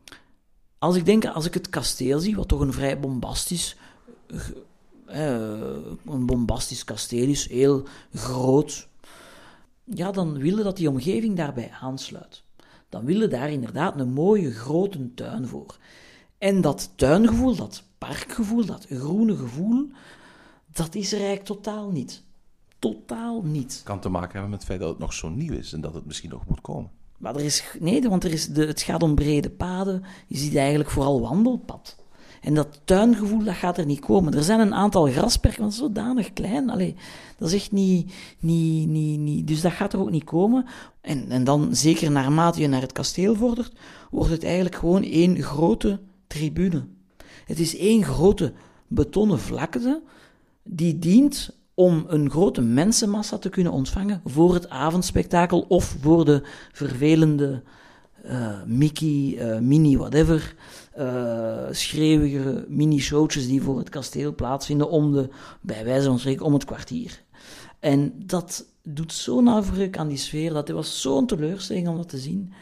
[0.78, 3.76] als ik denk, als ik het kasteel zie, wat toch een vrij bombastisch,
[5.08, 8.88] uh, een bombastisch kasteel is, heel groot,
[9.84, 12.44] ja, dan willen dat die omgeving daarbij aansluit.
[12.90, 15.78] Dan willen daar inderdaad een mooie grote tuin voor.
[16.38, 19.90] En dat tuingevoel, dat parkgevoel, dat groene gevoel,
[20.74, 22.24] dat is er eigenlijk totaal niet.
[22.80, 23.82] Totaal niet.
[23.84, 25.94] Kan te maken hebben met het feit dat het nog zo nieuw is en dat
[25.94, 26.92] het misschien nog moet komen.
[27.18, 30.04] Maar er is, nee, want er is de, het gaat om brede paden.
[30.28, 31.96] Je ziet eigenlijk vooral wandelpad.
[32.42, 34.34] En dat tuingevoel, dat gaat er niet komen.
[34.34, 36.70] Er zijn een aantal grasperken, maar zodanig klein.
[36.70, 36.96] Allee,
[37.38, 39.48] dat is echt niet, niet, niet, niet...
[39.48, 40.66] Dus dat gaat er ook niet komen.
[41.02, 43.74] En, en dan, zeker naarmate je naar het kasteel vordert,
[44.12, 46.86] wordt het eigenlijk gewoon één grote tribune.
[47.46, 48.54] Het is één grote
[48.88, 50.02] betonnen vlakte
[50.64, 56.42] die dient om een grote mensenmassa te kunnen ontvangen voor het avondspektakel of voor de
[56.72, 57.64] vervelende
[58.26, 60.56] uh, Mickey, uh, Mini, whatever,
[61.00, 65.30] uh, schreeuwige mini-showtjes die voor het kasteel plaatsvinden om de,
[65.62, 67.22] bij wijze van spreken, om het kwartier.
[67.80, 72.10] En dat doet zo nauwgezet aan die sfeer, dat het was zo'n teleurstelling om dat
[72.10, 72.54] te zien.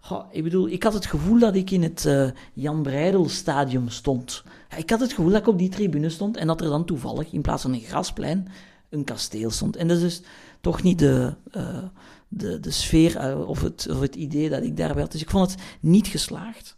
[0.00, 4.42] Goh, ik bedoel, ik had het gevoel dat ik in het Jan Breidel stadium stond.
[4.76, 7.32] Ik had het gevoel dat ik op die tribune stond en dat er dan toevallig,
[7.32, 8.48] in plaats van een grasplein,
[8.88, 9.76] een kasteel stond.
[9.76, 10.22] En dat is dus
[10.60, 11.84] toch niet de, uh,
[12.28, 15.12] de, de sfeer uh, of, het, of het idee dat ik daarbij had.
[15.12, 16.76] Dus ik vond het niet geslaagd.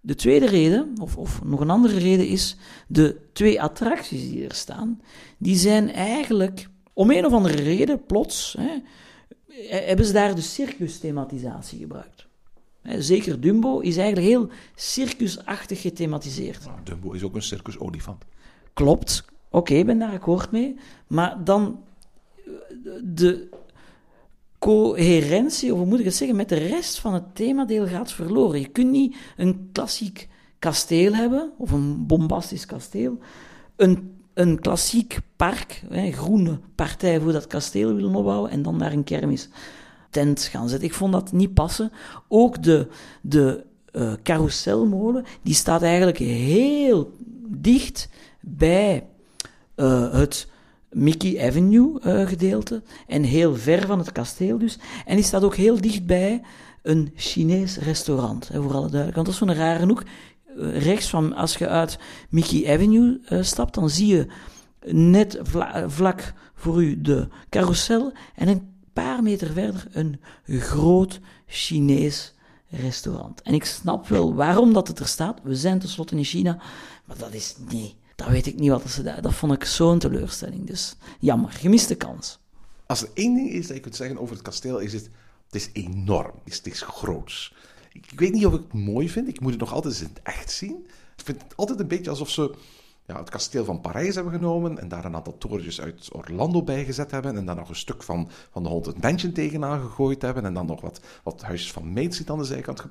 [0.00, 4.54] De tweede reden, of, of nog een andere reden, is de twee attracties die er
[4.54, 5.00] staan.
[5.38, 8.78] Die zijn eigenlijk, om een of andere reden, plots, hè,
[9.84, 12.27] hebben ze daar de circus-thematisatie gebruikt.
[12.98, 16.64] Zeker Dumbo is eigenlijk heel circusachtig gethematiseerd.
[16.64, 18.24] Nou, Dumbo is ook een circus-olifant.
[18.74, 20.76] Klopt, oké, ik ben daar akkoord mee.
[21.06, 21.82] Maar dan
[23.02, 23.48] de
[24.58, 28.60] coherentie, of hoe moet ik het zeggen, met de rest van het themadeel gaat verloren.
[28.60, 33.18] Je kunt niet een klassiek kasteel hebben, of een bombastisch kasteel,
[33.76, 38.92] een, een klassiek park, een groene partij voor dat kasteel willen opbouwen, en dan daar
[38.92, 39.48] een kermis
[40.10, 40.88] tent gaan zetten.
[40.88, 41.92] Ik vond dat niet passen.
[42.28, 42.86] Ook de,
[43.22, 47.16] de uh, carouselmolen, die staat eigenlijk heel
[47.48, 48.08] dicht
[48.40, 49.06] bij
[49.76, 50.48] uh, het
[50.90, 54.78] Mickey Avenue uh, gedeelte en heel ver van het kasteel dus.
[55.06, 56.42] En die staat ook heel dichtbij
[56.82, 58.90] een Chinees restaurant, hè, voor alle.
[58.90, 60.02] Want dat is een rare hoek.
[60.72, 61.98] rechts van, als je uit
[62.30, 64.26] Mickey Avenue stapt, dan zie je
[64.92, 72.34] net vla vlak voor u de carousel en een paar meter verder een groot Chinees
[72.68, 73.42] restaurant.
[73.42, 75.40] En ik snap wel waarom dat het er staat.
[75.42, 76.58] We zijn tenslotte in China,
[77.04, 77.96] maar dat is nee.
[78.16, 79.22] Dat weet ik niet wat ze daar.
[79.22, 80.66] Dat vond ik zo'n teleurstelling.
[80.66, 82.38] Dus jammer, gemiste kans.
[82.86, 85.10] Als er één ding is dat je kunt zeggen over het kasteel, is het:
[85.46, 86.34] het is enorm.
[86.44, 87.54] Het is, groots.
[87.92, 89.28] Ik, ik weet niet of ik het mooi vind.
[89.28, 90.86] Ik moet het nog altijd eens in het echt zien.
[91.16, 92.54] Ik vind het altijd een beetje alsof ze
[93.08, 97.10] ja, het kasteel van Parijs hebben genomen en daar een aantal torentjes uit Orlando bijgezet
[97.10, 100.54] hebben en dan nog een stuk van, van de Haunted Mansion tegenaan gegooid hebben en
[100.54, 102.84] dan nog wat, wat huisjes van Street aan de zijkant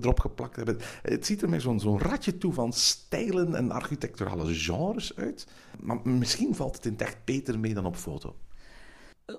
[0.00, 0.78] erop geplakt hebben.
[1.02, 5.46] Het ziet er met zo'n zo'n ratje toe van stijlen en architecturale genres uit,
[5.80, 8.34] maar misschien valt het in het echt beter mee dan op foto.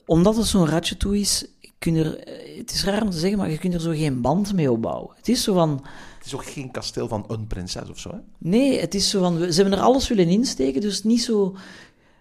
[0.05, 1.45] Omdat het zo'n ratje toe is,
[1.77, 3.91] kun je er, eh, het is raar om te zeggen, maar je kunt er zo
[3.91, 5.15] geen band mee opbouwen.
[5.15, 5.85] Het is zo van,
[6.17, 8.17] Het is ook geen kasteel van een prinses of zo, hè?
[8.37, 11.55] nee, het is zo van, ze hebben er alles willen insteken, dus niet zo...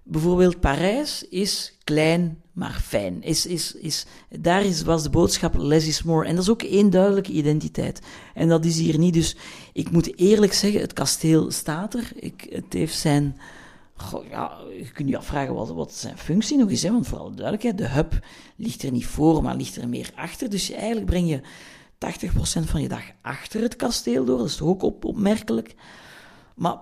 [0.04, 3.22] Bijvoorbeeld Parijs is klein, maar fijn.
[3.22, 4.06] Is, is, is,
[4.40, 6.26] daar is, was de boodschap less is more.
[6.26, 8.00] En dat is ook één duidelijke identiteit.
[8.34, 9.14] En dat is hier niet.
[9.14, 9.36] Dus
[9.72, 12.12] ik moet eerlijk zeggen, het kasteel staat er.
[12.14, 13.36] Ik, het heeft zijn...
[14.02, 16.82] Goh, ja, je kunt je afvragen wat, wat zijn functie nog is.
[16.82, 16.90] Hè?
[16.90, 20.50] Want voor alle duidelijkheid, de hub ligt er niet voor, maar ligt er meer achter.
[20.50, 21.40] Dus eigenlijk breng je
[22.60, 24.38] 80% van je dag achter het kasteel door.
[24.38, 25.74] Dat is toch ook op, opmerkelijk.
[26.54, 26.76] Maar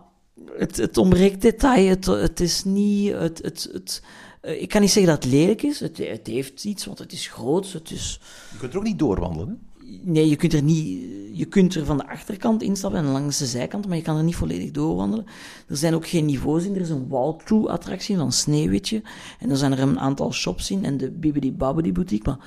[0.56, 1.96] het, het ontbreekt detail.
[2.06, 3.12] Het, is niet.
[3.12, 4.02] Het, het, het,
[4.40, 5.80] eh, ik kan niet zeggen dat het lelijk is.
[5.80, 7.72] Het, het heeft iets, want het is groot.
[7.72, 8.20] Het is,
[8.52, 9.69] Je kunt er ook niet doorwandelen?
[10.02, 11.08] Nee, je kunt er niet.
[11.32, 14.22] Je kunt er van de achterkant instappen en langs de zijkant, maar je kan er
[14.24, 15.26] niet volledig doorwandelen.
[15.68, 16.74] Er zijn ook geen niveaus in.
[16.74, 19.02] Er is een walkthrough-attractie van Sneeuwwitje.
[19.38, 22.28] En er zijn er een aantal shops in en de Bibbidi Babbidi boutique.
[22.30, 22.38] Maar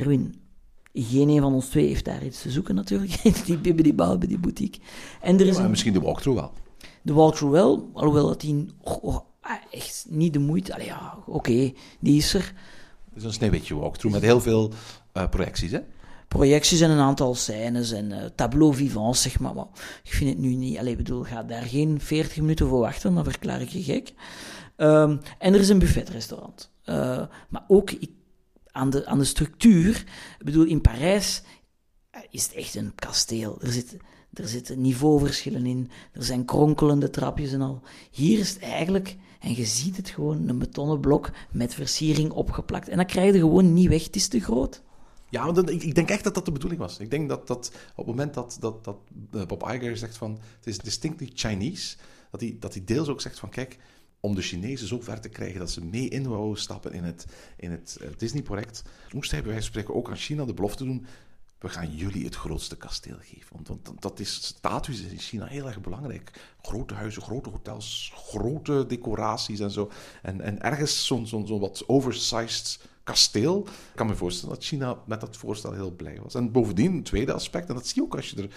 [0.00, 0.34] Erwin,
[0.92, 3.22] geen een van ons twee heeft daar iets te zoeken natuurlijk.
[3.46, 4.80] die Bibbidi Babbidi boutique.
[5.20, 6.52] En er is Maar een, misschien de walkthrough wel.
[7.02, 10.74] de walkthrough wel, alhoewel dat die oh, oh, ah, echt niet de moeite...
[10.74, 12.54] Allee, ja, oké, die is er.
[13.08, 14.72] Het is een sneeuwwitje walkthrough met heel veel
[15.12, 15.80] eh, projecties, hè?
[16.34, 19.54] Projecties en een aantal scènes en eh, tableau vivants, zeg maar.
[20.02, 20.78] ik vind het nu niet...
[20.78, 24.12] Allee, bedoel, ga daar geen 40 minuten voor wachten, dan verklaar ik je gek.
[24.76, 26.70] Ehm, en er is een buffetrestaurant.
[26.84, 27.90] Eh, maar ook
[28.70, 30.04] aan, de, aan de structuur...
[30.38, 31.42] Ik bedoel, in Parijs
[32.10, 33.58] eh, is het echt een kasteel.
[33.60, 33.98] Er zitten,
[34.32, 35.90] er zitten niveauverschillen in.
[36.12, 37.82] Er zijn kronkelende trapjes en al.
[38.10, 42.88] Hier is het eigenlijk, en je ziet het gewoon, een betonnen blok met versiering opgeplakt.
[42.88, 44.04] En dat krijg je gewoon niet weg.
[44.04, 44.82] Het is te groot.
[45.34, 46.98] Ja, want ik, ik denk echt dat dat de bedoeling was.
[46.98, 48.96] Ik denk dat, dat op het moment dat, dat, dat
[49.32, 51.96] eh, Bob Iger zegt van het is distinctly Chinese,
[52.30, 53.78] dat hij, dat hij deels ook zegt van kijk,
[54.20, 57.26] om de Chinezen zo ver te krijgen dat ze mee in wouden stappen in het,
[57.56, 60.84] in het eh, Disney-project, moest hij bij wijze van spreken ook aan China de belofte
[60.84, 61.06] doen,
[61.58, 63.56] we gaan jullie het grootste kasteel geven.
[63.56, 66.54] Want, want dat is, status in China heel erg belangrijk.
[66.62, 69.90] Grote huizen, grote hotels, grote decoraties en zo.
[70.22, 73.66] En, en ergens zo'n zo'n zo'n wat oversized kasteel.
[73.66, 76.34] Ik kan me voorstellen dat China met dat voorstel heel blij was.
[76.34, 78.50] En bovendien, een tweede aspect, en dat zie je ook als je er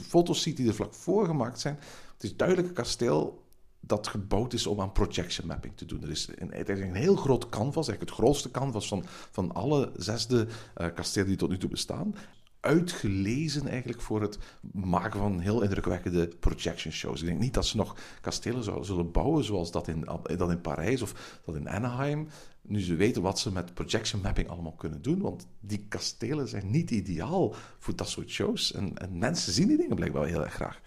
[0.00, 1.78] foto's ziet die er vlak voor gemaakt zijn.
[2.12, 3.42] Het is duidelijk een kasteel
[3.80, 6.02] dat gebouwd is om aan projection mapping te doen.
[6.02, 9.52] Er is een, er is een heel groot canvas, eigenlijk het grootste canvas van, van
[9.52, 12.14] alle zesde eh, kastelen die tot nu toe bestaan.
[12.62, 14.38] Uitgelezen eigenlijk voor het
[14.72, 17.20] maken van heel indrukwekkende projection shows.
[17.20, 21.02] Ik denk niet dat ze nog kastelen zullen bouwen zoals dat in, dat in Parijs
[21.02, 22.28] of dat in Anaheim.
[22.62, 25.20] Nu ze weten wat ze met projection mapping allemaal kunnen doen.
[25.20, 28.72] Want die kastelen zijn niet ideaal voor dat soort shows.
[28.72, 30.80] En, en mensen zien die dingen blijkbaar heel erg graag.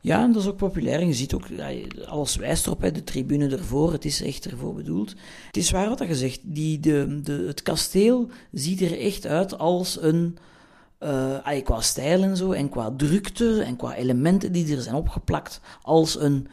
[0.00, 1.00] Ja, en dat is ook populair.
[1.00, 1.46] En je ziet ook,
[2.06, 5.14] alles wijst erop, de tribune ervoor, het is echt ervoor bedoeld.
[5.46, 10.02] Het is waar wat je zegt, die, de, het kasteel ziet er echt uit als
[10.02, 10.38] een,
[10.98, 15.60] allee, qua stijl en zo, en qua drukte en qua elementen die er zijn opgeplakt,
[15.82, 16.48] als een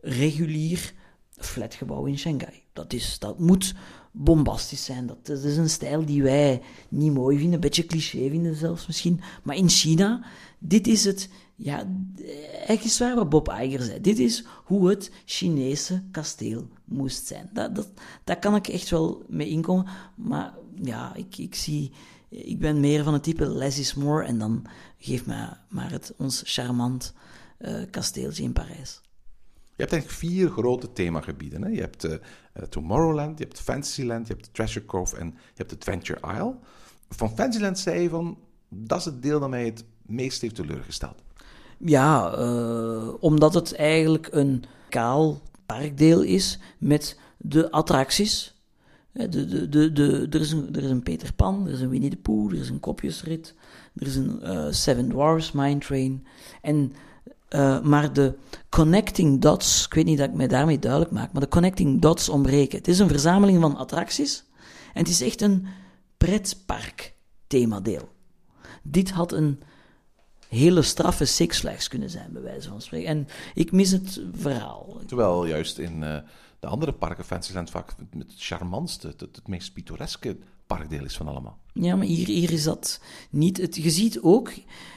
[0.00, 0.92] regulier
[1.36, 2.62] flatgebouw in Shanghai.
[2.72, 3.74] Dat, is, dat moet
[4.10, 5.06] bombastisch zijn.
[5.06, 9.20] Dat, is een stijl die wij niet mooi vinden, een beetje cliché vinden zelfs misschien.
[9.42, 10.24] Maar in China,
[10.58, 11.86] dit is het, ja,
[12.66, 14.00] is waar wat Bob Iger zei.
[14.00, 17.50] Dit is hoe het Chinese kasteel moest zijn.
[17.52, 17.88] Dat,
[18.24, 19.86] dat, kan ik echt wel mee inkomen.
[20.14, 21.92] Maar ja, ik, ik zie,
[22.28, 24.24] ik ben meer van het type less is more.
[24.24, 24.64] En dan
[24.98, 27.14] geef mij maar het, ons charmant
[27.58, 29.00] eh, kasteeltje in Parijs.
[29.54, 31.62] Je hebt eigenlijk vier grote themagebieden.
[31.62, 31.68] Hè?
[31.68, 32.16] Je hebt eh,
[32.68, 36.54] Tomorrowland, je hebt Fantasyland, je hebt Treasure Cove en je hebt Adventure Isle.
[37.08, 41.22] Van Fantasyland zei je van, dat is het deel dat mij het meest heeft teleurgesteld.
[41.78, 42.30] Ja,
[43.20, 48.55] omdat het eigenlijk een kaal parkdeel is met de attracties.
[49.16, 51.88] De, de, de, de, er, is een, er is een Peter Pan, er is een
[51.88, 53.54] Winnie the Pooh, er is een Kopjesrit,
[53.94, 56.26] er is een eh, Seven Dwarfs Mine Train.
[56.62, 56.92] En,
[57.48, 58.34] eh, maar de
[58.68, 62.28] connecting dots, ik weet niet dat ik mij daarmee duidelijk maak, maar de connecting dots
[62.28, 62.78] ontbreken.
[62.78, 64.44] Het is een verzameling van attracties
[64.94, 65.66] en het is echt een
[66.16, 67.14] pretpark
[67.46, 68.08] themadeel.
[68.82, 69.60] Dit had een
[70.48, 73.08] hele straffe Six Flags kunnen zijn, bij wijze van spreken.
[73.08, 75.00] En ik mis het verhaal.
[75.06, 76.16] Terwijl juist in eh,
[76.60, 81.58] de andere parken Fantasyland vaak het, charmantste, het, meest pittoreske parkdeel is van allemaal.
[81.72, 83.76] Ja, maar hier, hier is dat niet.
[83.76, 84.52] Je ziet ook,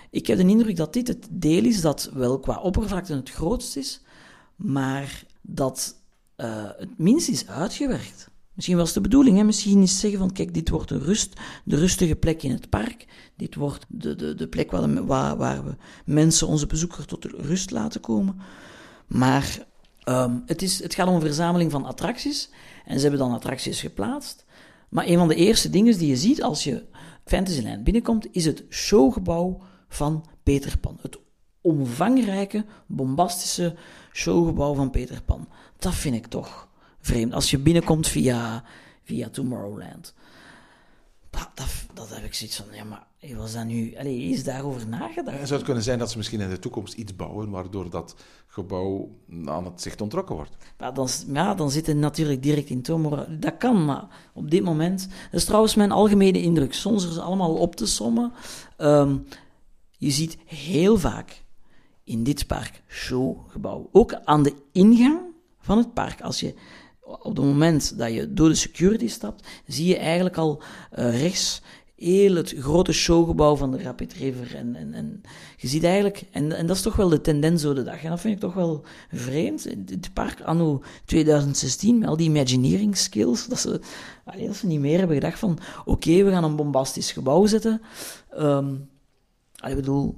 [0.10, 3.78] ik heb de indruk dat dit het deel is dat wel qua oppervlakte het grootst
[3.78, 4.02] is,
[4.56, 5.96] maar dat
[6.36, 8.30] eh, het minst is uitgewerkt.
[8.54, 9.44] Misschien was de bedoeling, hè?
[9.44, 13.06] misschien is zeggen van kijk, dit wordt de, rust, de rustige plek in het park,
[13.36, 17.72] dit wordt de, de, de plek waar, waar, waar we mensen, onze bezoeker, tot rust
[17.72, 18.36] laten komen.
[19.08, 19.68] Maar
[20.10, 22.50] ehm, het, is, het gaat om een verzameling van attracties.
[22.86, 24.46] En ze hebben dan attracties geplaatst.
[24.90, 26.86] Maar een van de eerste dingen die je ziet als je
[27.26, 30.98] Fantasyland binnenkomt, is het showgebouw van Peter Pan.
[31.02, 31.20] Het
[31.62, 33.76] omvangrijke, bombastische
[34.14, 35.48] showgebouw van Peter Pan.
[35.78, 36.68] Dat vind ik toch
[37.00, 37.34] vreemd.
[37.34, 38.64] Als je binnenkomt via,
[39.04, 40.14] via Tomorrowland.
[41.30, 43.98] Dat, dat, dat heb ik zoiets van, ja, maar was dat nu...
[43.98, 45.38] Allee, is daarover nagedacht?
[45.38, 48.16] En zou het kunnen zijn dat ze misschien in de toekomst iets bouwen waardoor dat
[48.48, 49.10] gebouw
[49.46, 50.56] aan het zicht ontrokken wordt?
[50.80, 53.42] Ja, dan, ja, dan zit het natuurlijk direct in Tomorrowland.
[53.42, 55.08] Dat kan, maar op dit moment...
[55.32, 56.74] Dat is trouwens mijn algemene indruk.
[56.74, 58.32] Soms er ze allemaal op te sommen.
[58.78, 59.18] Ehm,
[59.98, 61.44] je ziet heel vaak
[62.04, 63.90] in dit park showgebouw.
[63.92, 65.20] Ook aan de ingang
[65.60, 66.22] van het park.
[66.22, 66.54] Als je
[67.10, 70.62] op het moment dat je door de security stapt, zie je eigenlijk al
[71.00, 71.62] uh, rechts
[71.96, 74.56] heel het grote showgebouw van de Rapid River.
[74.56, 75.22] En, en, en
[75.58, 78.04] je ziet eigenlijk, en, en dat is toch wel de tendens zo de dag.
[78.04, 79.64] En dat vind ik toch wel vreemd.
[79.64, 83.82] Het park anno 2016, met al die imagineering skills, dat ze,
[84.48, 87.82] dat ze niet meer hebben gedacht van, oké, we gaan een bombastisch gebouw zetten.
[88.30, 90.16] Allee, ik bedoel,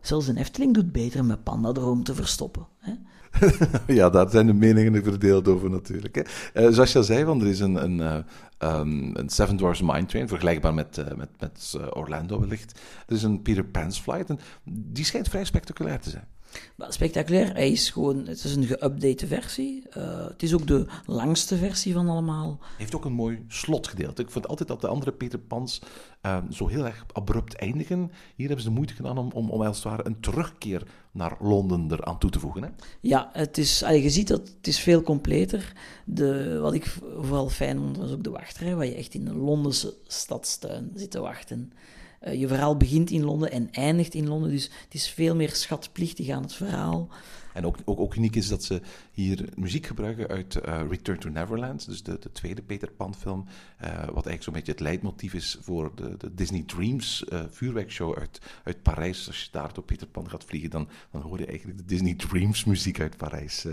[0.00, 2.66] zelfs een Efteling doet beter met Pandadroom te verstoppen.
[2.78, 2.92] Hè?
[3.86, 6.14] ja, daar zijn de meningen verdeeld over natuurlijk.
[6.14, 6.22] Hè.
[6.62, 9.80] Uh, zoals je al zei, want er is een, een, uh, um, een Seven Dwarfs
[9.80, 12.80] Mine Train, vergelijkbaar met, uh, met, met Orlando wellicht.
[13.06, 16.28] Er is een Peter Pan's Flight en die schijnt vrij spectaculair te zijn.
[16.76, 19.82] Maar spectaculair, hij is gewoon, het is een geüpdate versie.
[19.96, 22.58] Uh, het is ook de langste versie van allemaal.
[22.60, 24.22] Hij heeft ook een mooi slotgedeelte.
[24.22, 25.82] Ik vind altijd dat de andere Peter Pans
[26.22, 28.10] uh, zo heel erg abrupt eindigen.
[28.36, 30.82] Hier hebben ze de moeite gedaan om, om, om als het ware een terugkeer
[31.12, 32.62] naar Londen eraan toe te voegen.
[32.62, 32.68] Hè?
[33.00, 35.72] Ja, het is, je ziet dat het is veel completer.
[36.04, 36.86] De, wat ik
[37.16, 41.10] vooral fijn vond, was ook de wachtrij, waar je echt in de Londense stadstuin zit
[41.10, 41.72] te wachten.
[42.20, 45.50] Uh, je verhaal begint in Londen en eindigt in Londen, dus het is veel meer
[45.50, 47.08] schatplichtig aan het verhaal.
[47.54, 48.80] En ook, ook, ook uniek is dat ze
[49.12, 53.44] hier muziek gebruiken uit uh, Return to Neverland, dus de, de tweede Peter Pan film,
[53.46, 58.40] uh, wat eigenlijk zo'n beetje het leidmotief is voor de, de Disney Dreams vuurwerkshow uit,
[58.64, 59.26] uit Parijs.
[59.26, 62.14] Als je daar door Peter Pan gaat vliegen, dan, dan hoor je eigenlijk de Disney
[62.14, 63.66] Dreams muziek uit Parijs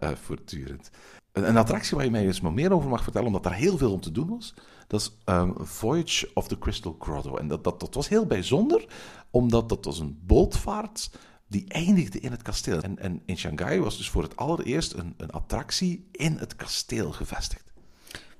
[0.00, 0.90] voortdurend.
[1.36, 3.92] Een, een, attractie waar je mij eens meer over mag vertellen, omdat daar heel veel
[3.92, 4.54] om te doen was,
[4.86, 7.36] dat is um, Voyage of the Crystal Grotto.
[7.36, 8.86] En dat, dat, dat was heel bijzonder,
[9.30, 11.10] omdat dat was een bootvaart
[11.46, 12.80] die eindigde in het kasteel.
[12.80, 17.12] En, en in Shanghai was dus voor het allereerst een, een attractie in het kasteel
[17.12, 17.64] gevestigd.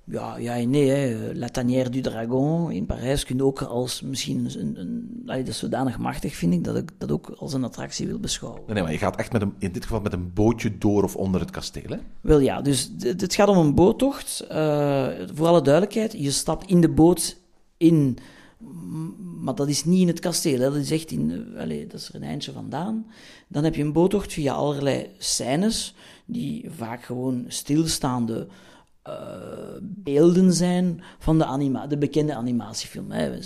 [0.07, 0.89] Ja, ja nee.
[0.89, 1.35] Hè.
[1.35, 4.81] La Tanière du Dragon in Parijs kun je ook als misschien een...
[4.81, 8.19] een dat is zodanig machtig, vind ik, dat ik dat ook als een attractie wil
[8.19, 8.63] beschouwen.
[8.67, 11.03] Nee, nee, maar je gaat echt met een, in dit geval met een bootje door
[11.03, 11.97] of onder het kasteel, hè?
[12.21, 14.47] Wel ja, dus het gaat om een boottocht.
[14.53, 17.37] Uh, voor alle duidelijkheid, je stapt in de boot
[17.77, 18.19] in...
[19.41, 20.71] Maar dat is niet in het kasteel, hè.
[20.71, 21.55] dat is echt in...
[21.59, 23.07] Allez, dat is er een eindje vandaan.
[23.49, 25.95] Dan heb je een boottocht via allerlei scènes,
[26.25, 28.49] die vaak gewoon stilstaande
[29.09, 29.15] uh,
[29.83, 33.11] beelden zijn van de, anima de bekende animatiefilm.
[33.11, 33.37] Hè.
[33.37, 33.41] Uh,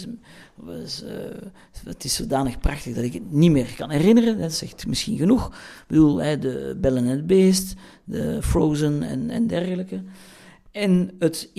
[1.84, 4.38] het is zodanig prachtig dat ik het niet meer kan herinneren.
[4.38, 5.46] Dat zegt misschien genoeg.
[5.46, 10.02] Ik bedoel, hè, de Belle en het Beest, de Frozen en, en dergelijke.
[10.70, 11.50] En, het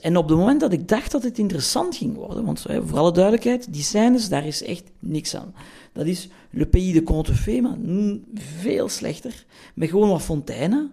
[0.00, 3.12] en op het moment dat ik dacht dat het interessant ging worden, want voor alle
[3.12, 5.54] duidelijkheid, die scènes, daar is echt niks aan.
[5.98, 7.76] Dat is Le Pays de Conte Fées, maar
[8.34, 9.44] veel slechter.
[9.74, 10.90] Met gewoon wat fonteinen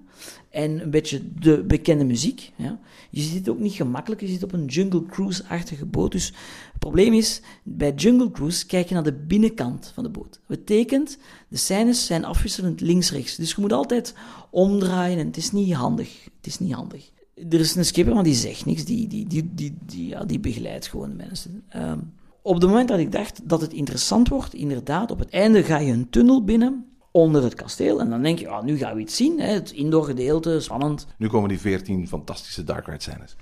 [0.50, 2.52] en een beetje de bekende muziek.
[2.56, 2.80] Ja.
[3.10, 6.12] Je zit ook niet gemakkelijk, je zit op een Jungle Cruise-achtige boot.
[6.12, 10.32] Dus het probleem is, bij Jungle Cruise kijk je naar de binnenkant van de boot.
[10.32, 13.36] Dat betekent, de scènes zijn afwisselend links-rechts.
[13.36, 14.14] Dus je moet altijd
[14.50, 16.24] omdraaien en het is niet handig.
[16.24, 17.12] Het is niet handig.
[17.50, 20.40] Er is een skipper, maar die zegt niks, die, die, die, die, die, ja, die
[20.40, 21.64] begeleidt gewoon de mensen.
[21.76, 22.14] Um,
[22.46, 25.78] op het moment dat ik dacht dat het interessant wordt, inderdaad, op het einde ga
[25.78, 28.00] je een tunnel binnen onder het kasteel.
[28.00, 29.40] En dan denk je, ah, nu gaan we iets zien.
[29.40, 31.08] Hè, het indoor gedeelte, spannend.
[31.18, 33.36] Nu komen die veertien fantastische dark ride scènes.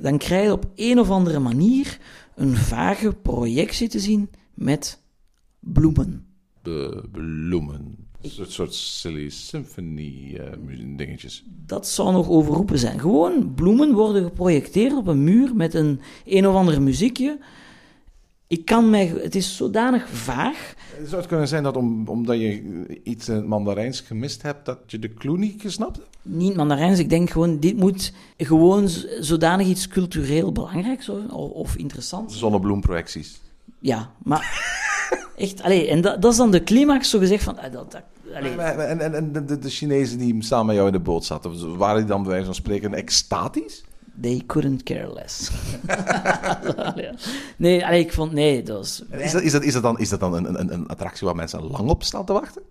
[0.00, 1.98] Dan krijg je op een of andere manier
[2.34, 5.02] een vage projectie te zien met
[5.60, 6.26] bloemen.
[6.62, 8.08] Be bloemen.
[8.20, 11.44] Een soort silly symphony uh, dingetjes.
[11.66, 13.00] Dat zou nog overroepen zijn.
[13.00, 17.38] Gewoon bloemen worden geprojecteerd op een muur met een een of ander muziekje
[18.48, 20.74] ik kan mij, het is zodanig vaag.
[21.04, 24.78] Zou het kunnen zijn dat om, omdat je iets in het Mandarijns gemist hebt, dat
[24.86, 26.08] je de clue niet gesnapt hebt?
[26.22, 28.88] Niet Mandarijns, ik denk gewoon, dit moet gewoon
[29.20, 33.40] zodanig iets cultureel belangrijks of, of interessant Zonnebloemprojecties.
[33.78, 34.74] Ja, maar
[35.36, 37.58] echt, allee, en dat, dat, is dan de climax, zo gezegd van.
[37.58, 41.00] Ah, dat, dat, En, en, en de, de Chinezen die samen met jou in de
[41.00, 43.84] boot zaten, waren die dan bij wijze van spreken extatisch?
[44.20, 45.50] They couldn't care less.
[47.56, 48.32] nee, ik vond...
[48.32, 49.02] Nee, dat was...
[49.10, 51.36] Is dat, is dat, is dat dan, is dat dan een, een, een attractie waar
[51.36, 52.62] mensen lang op staan te wachten?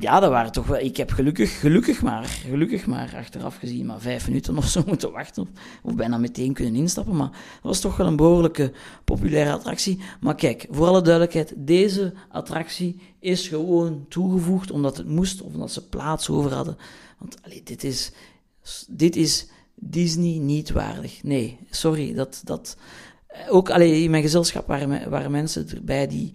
[0.00, 0.78] ja, dat waren toch wel...
[0.78, 5.12] Ik heb gelukkig, gelukkig maar, gelukkig maar achteraf gezien, maar vijf minuten of zo moeten
[5.12, 5.42] wachten.
[5.42, 5.48] Of,
[5.82, 7.16] of bijna meteen kunnen instappen.
[7.16, 8.72] Maar dat was toch wel een behoorlijke
[9.04, 10.00] populaire attractie.
[10.20, 15.72] Maar kijk, voor alle duidelijkheid, deze attractie is gewoon toegevoegd omdat het moest of omdat
[15.72, 16.76] ze plaats over hadden.
[17.18, 18.12] Want allee, dit is...
[18.88, 19.48] Dit is
[19.80, 21.22] Disney niet waardig.
[21.22, 22.14] Nee, sorry.
[22.14, 22.76] Dat, dat,
[23.48, 26.32] ook allee, in mijn gezelschap waren, waren mensen erbij die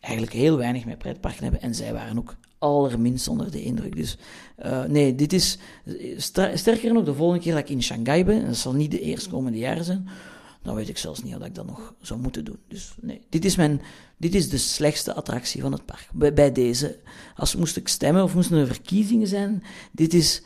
[0.00, 1.62] eigenlijk heel weinig met pretparken hebben.
[1.62, 3.96] En zij waren ook allerminst onder de indruk.
[3.96, 4.18] Dus
[4.64, 5.58] uh, nee, dit is
[6.54, 9.00] sterker nog, de volgende keer dat ik in Shanghai ben, en dat zal niet de
[9.00, 10.08] eerstkomende jaren zijn,
[10.62, 12.58] dan weet ik zelfs niet wat ik dat nog zou moeten doen.
[12.68, 13.80] Dus nee, dit is, mijn,
[14.16, 16.08] dit is de slechtste attractie van het park.
[16.12, 16.98] Bij, bij deze,
[17.36, 19.62] als moest ik stemmen of moesten er verkiezingen zijn,
[19.92, 20.42] dit is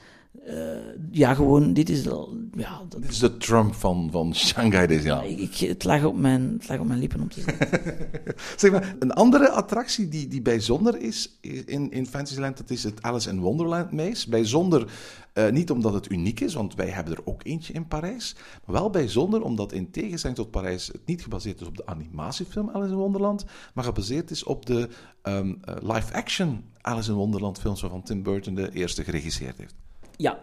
[0.47, 0.77] uh,
[1.11, 2.37] ja, gewoon, dit is al.
[2.53, 5.31] Ja, dat, dit is de Trump van, van Shanghai Disneyland.
[5.31, 7.69] Ja, ik, het, lag op mijn, het lag op mijn lippen om te zeggen.
[8.57, 13.03] zeg maar, een andere attractie die, die bijzonder is in, in Fantasyland, dat is het
[13.03, 14.29] Alice in Wonderland Maze.
[14.29, 14.87] Bijzonder
[15.35, 18.37] uh, niet omdat het uniek is, want wij hebben er ook eentje in Parijs.
[18.65, 22.71] Maar wel bijzonder omdat in tegenstelling tot Parijs het niet gebaseerd is op de animatiefilm
[22.71, 24.89] Alice in Wonderland, maar gebaseerd is op de
[25.23, 29.75] um, uh, live-action Alice in Wonderland films waarvan Tim Burton de eerste geregisseerd heeft.
[30.17, 30.39] Ja,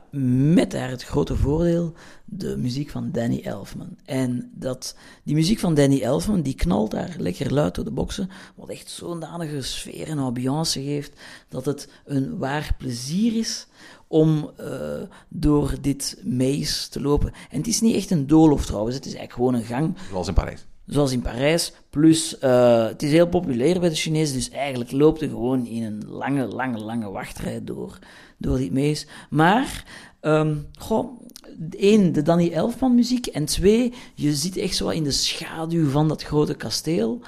[0.54, 1.94] met daar het grote voordeel,
[2.26, 3.98] de muziek van Danny Elfman.
[4.06, 8.30] En dat, die muziek van Danny Elfman, die knalt daar lekker luid door de boksen,
[8.56, 11.20] wat echt zo'n danige sfeer en ambiance geeft,
[11.50, 13.68] dat het een waar plezier is
[14.08, 17.34] om uh, door dit maze te lopen.
[17.50, 19.98] En het is niet echt een doolhof trouwens, het is eigenlijk gewoon een gang.
[20.10, 20.66] Zoals in Parijs.
[20.86, 21.74] Zoals in Parijs.
[21.90, 25.84] Plus, uh, het is heel populair bij de Chinezen, dus eigenlijk loopt er gewoon in
[25.84, 28.00] een lange, lange, lange wachtrij door
[28.42, 29.08] door die mees.
[29.30, 29.86] Maar,
[30.22, 31.22] um, goh,
[31.70, 33.28] één, de Danny Elfman muziek.
[33.28, 37.22] En twee, je zit echt zo in de schaduw van dat grote kasteel.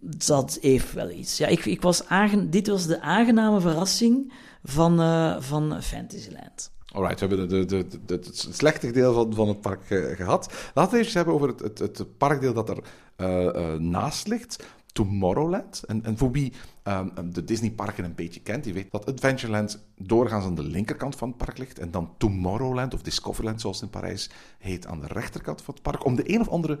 [0.00, 1.36] Dat heeft wel iets.
[1.36, 4.32] Ja, ik, ik was aangen, dit was de aangename verrassing
[4.64, 6.70] van, uh, van Fantasyland.
[6.94, 10.70] Alright, we hebben de, de, de, het slechte deel van, van het park uh, gehad.
[10.74, 12.78] Laten we eens hebben over het, het, het parkdeel dat er
[13.16, 14.64] uh, naast ligt.
[14.92, 15.82] Tomorrowland.
[15.86, 16.52] En, en voor wie
[16.84, 21.28] um, de Disneyparken een beetje kent, die weet dat Adventureland doorgaans aan de linkerkant van
[21.28, 21.78] het park ligt.
[21.78, 25.82] En dan Tomorrowland, of Discoveryland zoals het in Parijs heet, aan de rechterkant van het
[25.82, 26.04] park.
[26.04, 26.78] Om de een of andere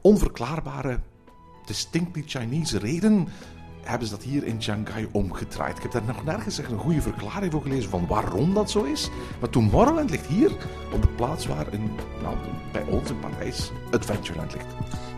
[0.00, 1.00] onverklaarbare,
[1.66, 3.28] distinctly Chinese reden
[3.86, 5.76] hebben ze dat hier in Shanghai omgedraaid.
[5.76, 8.82] Ik heb daar nog nergens echt een goede verklaring voor gelezen van waarom dat zo
[8.82, 9.10] is.
[9.40, 10.50] Maar Tomorrowland ligt hier
[10.92, 11.90] op de plaats waar in,
[12.22, 12.36] nou,
[12.72, 14.66] bij ons in Parijs Adventureland ligt.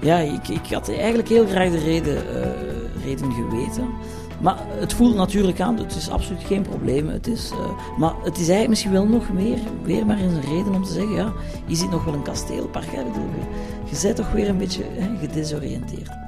[0.01, 3.89] Ja, ik, ik had eigenlijk heel graag de reden, uh, reden geweten.
[4.41, 7.09] Maar het voelt natuurlijk aan, het is absoluut geen probleem.
[7.09, 10.57] Het is, uh, maar het is eigenlijk misschien wel nog meer, weer maar eens een
[10.57, 11.33] reden om te zeggen, ja,
[11.67, 12.91] je ziet nog wel een kasteelpark.
[12.91, 13.01] Hè?
[13.01, 13.11] Je,
[13.85, 16.28] je bent toch weer een beetje hè, gedesoriënteerd.